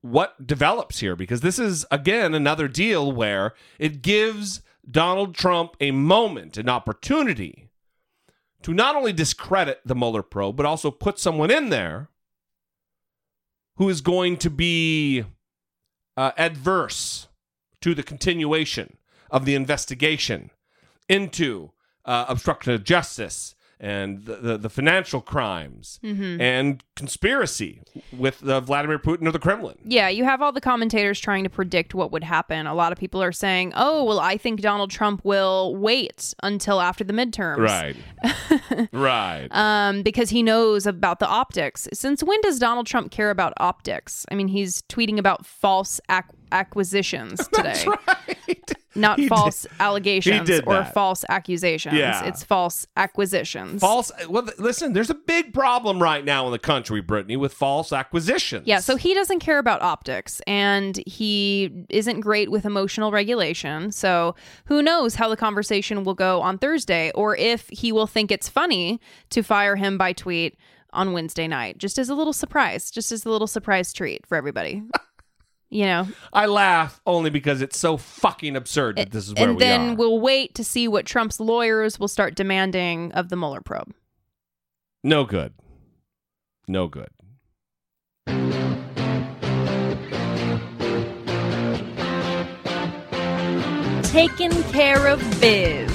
[0.00, 5.90] what develops here because this is, again, another deal where it gives Donald Trump a
[5.90, 7.68] moment, an opportunity
[8.62, 12.08] to not only discredit the Mueller probe, but also put someone in there
[13.76, 15.24] who is going to be
[16.16, 17.28] uh, adverse
[17.80, 18.96] to the continuation
[19.30, 20.50] of the investigation
[21.08, 21.70] into
[22.06, 26.40] uh, obstruction of justice and the, the, the financial crimes Mhm.
[26.40, 29.76] and conspiracy with uh, Vladimir Putin or the Kremlin.
[29.84, 32.66] Yeah, you have all the commentators trying to predict what would happen.
[32.66, 36.80] A lot of people are saying, "Oh, well, I think Donald Trump will wait until
[36.80, 38.88] after the midterms." Right.
[38.92, 39.48] right.
[39.50, 41.86] um, because he knows about the optics.
[41.92, 44.24] Since when does Donald Trump care about optics?
[44.30, 47.84] I mean, he's tweeting about false ac- acquisitions today.
[48.96, 50.94] Not He false did- allegations or that.
[50.94, 51.94] false accusations.
[51.94, 52.24] Yeah.
[52.24, 53.80] It's false acquisitions.
[53.80, 54.10] False.
[54.28, 58.66] Well, listen, there's a big problem right now in the country, Brittany, with false acquisitions.
[58.66, 63.92] Yeah, so he doesn't care about optics and he isn't great with emotional regulation.
[63.92, 64.34] So
[64.66, 68.48] who knows how the conversation will go on Thursday or if he will think it's
[68.48, 70.56] funny to fire him by tweet
[70.92, 74.36] on Wednesday night, just as a little surprise, just as a little surprise treat for
[74.36, 74.82] everybody.
[75.68, 79.56] You know, I laugh only because it's so fucking absurd that this is where and
[79.56, 79.66] we are.
[79.66, 83.60] And then we'll wait to see what Trump's lawyers will start demanding of the Mueller
[83.60, 83.92] probe.
[85.02, 85.54] No good.
[86.68, 87.08] No good.
[94.04, 95.92] Taking care of biz.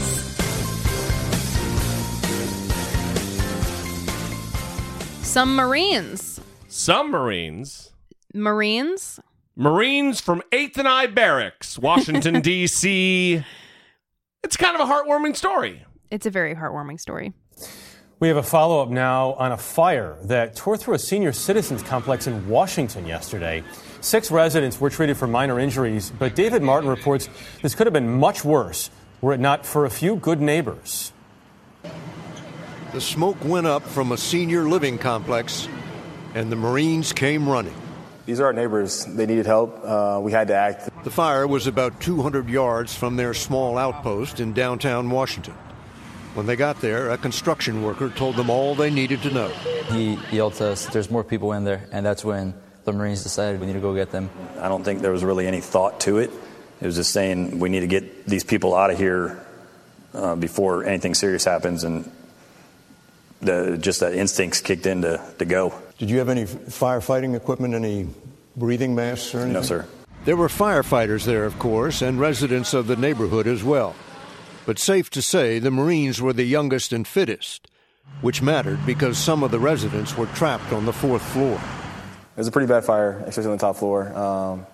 [5.24, 6.42] Some Marines.
[6.68, 7.92] Some Marines,
[8.34, 9.20] Marines?
[9.62, 13.46] Marines from 8th and I Barracks, Washington, D.C.
[14.42, 15.86] It's kind of a heartwarming story.
[16.10, 17.34] It's a very heartwarming story.
[18.20, 21.84] We have a follow up now on a fire that tore through a senior citizens
[21.84, 23.64] complex in Washington yesterday.
[24.00, 27.30] Six residents were treated for minor injuries, but David Martin reports
[27.62, 28.90] this could have been much worse
[29.22, 31.14] were it not for a few good neighbors.
[32.94, 35.68] The smoke went up from a senior living complex,
[36.34, 37.76] and the Marines came running.
[38.32, 39.04] These are our neighbors.
[39.04, 39.84] They needed help.
[39.84, 40.90] Uh, we had to act.
[41.04, 45.54] The fire was about 200 yards from their small outpost in downtown Washington.
[46.34, 49.50] When they got there, a construction worker told them all they needed to know.
[49.92, 52.54] He yelled to us, There's more people in there, and that's when
[52.86, 54.30] the Marines decided we need to go get them.
[54.62, 56.32] I don't think there was really any thought to it.
[56.80, 59.46] It was just saying we need to get these people out of here
[60.14, 62.10] uh, before anything serious happens, and
[63.42, 65.74] the, just that instincts kicked in to, to go.
[65.98, 68.08] Did you have any firefighting equipment, any
[68.56, 69.54] breathing masks or anything?
[69.54, 69.88] No, sir.
[70.26, 73.96] There were firefighters there, of course, and residents of the neighborhood as well.
[74.66, 77.68] But safe to say, the Marines were the youngest and fittest,
[78.22, 81.56] which mattered because some of the residents were trapped on the fourth floor.
[81.56, 84.16] It was a pretty bad fire, especially on the top floor.
[84.16, 84.68] Um,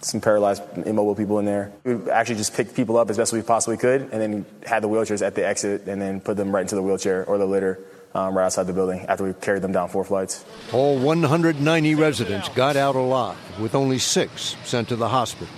[0.00, 1.72] some paralyzed, immobile people in there.
[1.84, 4.88] We actually just picked people up as best we possibly could, and then had the
[4.88, 7.80] wheelchairs at the exit, and then put them right into the wheelchair or the litter
[8.14, 10.44] um, right outside the building after we carried them down four flights.
[10.72, 15.52] All 190 residents got out alive, with only six sent to the hospital.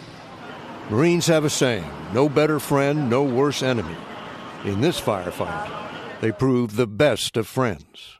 [0.90, 3.96] Marines have a saying no better friend, no worse enemy.
[4.64, 5.70] In this firefight,
[6.20, 8.18] they proved the best of friends.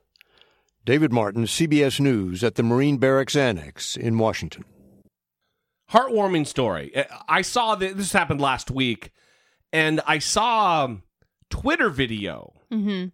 [0.84, 4.64] David Martin, CBS News at the Marine Barracks Annex in Washington.
[5.90, 6.92] Heartwarming story.
[7.28, 9.10] I saw that this happened last week,
[9.72, 11.02] and I saw um,
[11.50, 13.08] Twitter video Mm-hmm.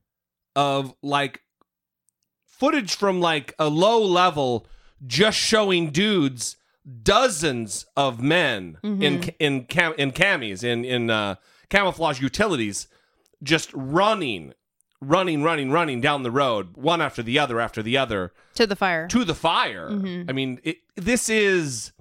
[0.56, 1.40] Of like
[2.46, 4.66] footage from like a low level
[5.06, 6.56] just showing dudes
[7.02, 9.34] dozens of men in Mhm.
[9.38, 11.36] in cam- in camis in in uh,
[11.70, 12.88] camouflage utilities
[13.42, 14.52] just running
[15.00, 18.76] running running running down the road one after the other after the other To the
[18.76, 19.06] fire.
[19.08, 20.28] to the fire Mhm.
[20.28, 21.92] i mean it, this is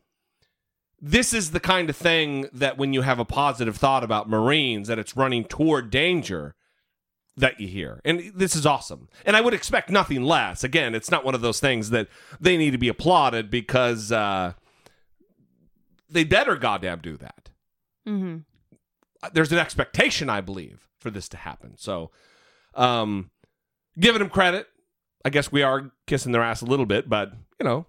[1.01, 4.87] this is the kind of thing that when you have a positive thought about marines
[4.87, 6.55] that it's running toward danger
[7.37, 7.99] that you hear.
[8.05, 9.09] And this is awesome.
[9.25, 10.63] And I would expect nothing less.
[10.63, 12.07] Again, it's not one of those things that
[12.39, 14.53] they need to be applauded because uh,
[16.09, 17.49] they better goddamn do that.
[18.07, 18.37] Mm-hmm.
[19.33, 21.75] There's an expectation, I believe, for this to happen.
[21.77, 22.11] So,
[22.75, 23.31] um,
[23.99, 24.67] giving them credit.
[25.25, 27.85] I guess we are kissing their ass a little bit, but, you know,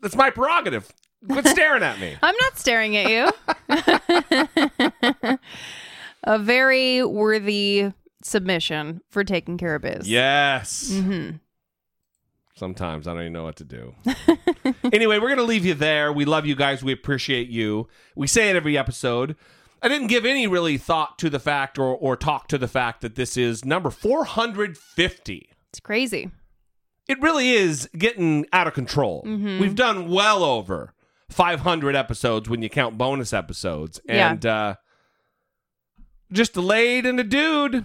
[0.00, 0.92] that's my prerogative.
[1.26, 2.16] Quit staring at me.
[2.22, 3.30] I'm not staring at you.
[6.26, 10.08] a very worthy submission for taking care of biz.
[10.08, 10.90] Yes.
[10.92, 11.36] Mm-hmm.
[12.54, 13.94] Sometimes I don't even know what to do.
[14.92, 16.12] anyway, we're going to leave you there.
[16.12, 16.82] We love you guys.
[16.82, 17.86] We appreciate you.
[18.14, 19.36] We say it every episode.
[19.82, 23.02] I didn't give any really thought to the fact or, or talk to the fact
[23.02, 25.50] that this is number 450.
[25.68, 26.30] It's crazy.
[27.08, 29.22] It really is getting out of control.
[29.26, 29.60] Mhm.
[29.60, 30.94] We've done well over
[31.28, 34.00] 500 episodes when you count bonus episodes.
[34.06, 34.30] Yeah.
[34.30, 34.74] And uh,
[36.32, 37.84] just a lady and a dude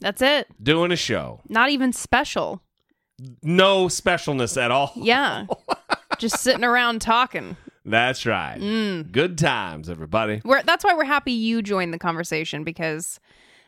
[0.00, 0.48] That's it.
[0.62, 1.40] doing a show.
[1.48, 2.62] Not even special.
[3.42, 4.92] No specialness at all.
[4.96, 5.46] Yeah.
[6.18, 7.56] Just sitting around talking.
[7.84, 8.58] That's right.
[8.58, 9.10] Mm.
[9.12, 10.42] Good times, everybody.
[10.44, 13.18] We're, that's why we're happy you joined the conversation because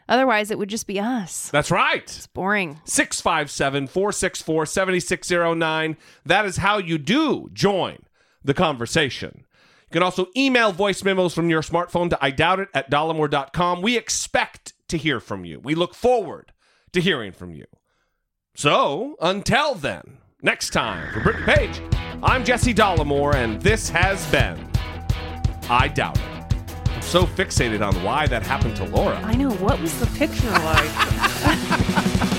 [0.09, 1.49] otherwise it would just be us.
[1.51, 2.03] That's right.
[2.03, 2.81] It's boring.
[2.85, 5.97] 657 464 7609.
[6.27, 7.99] That is how you do join
[8.45, 9.45] the conversation.
[9.89, 13.81] You can also email voice memos from your smartphone to I doubt it at dollemore.com.
[13.81, 15.61] We expect to hear from you.
[15.61, 16.53] We look forward
[16.93, 17.65] to hearing from you.
[18.55, 21.81] So until then, next time for Brittany Page,
[22.23, 24.69] I'm Jesse Dollemore, and this has been
[25.71, 26.25] I Doubt It.
[26.89, 29.19] I'm so fixated on why that happened to Laura.
[29.23, 29.53] I know.
[29.53, 32.35] What was the picture like?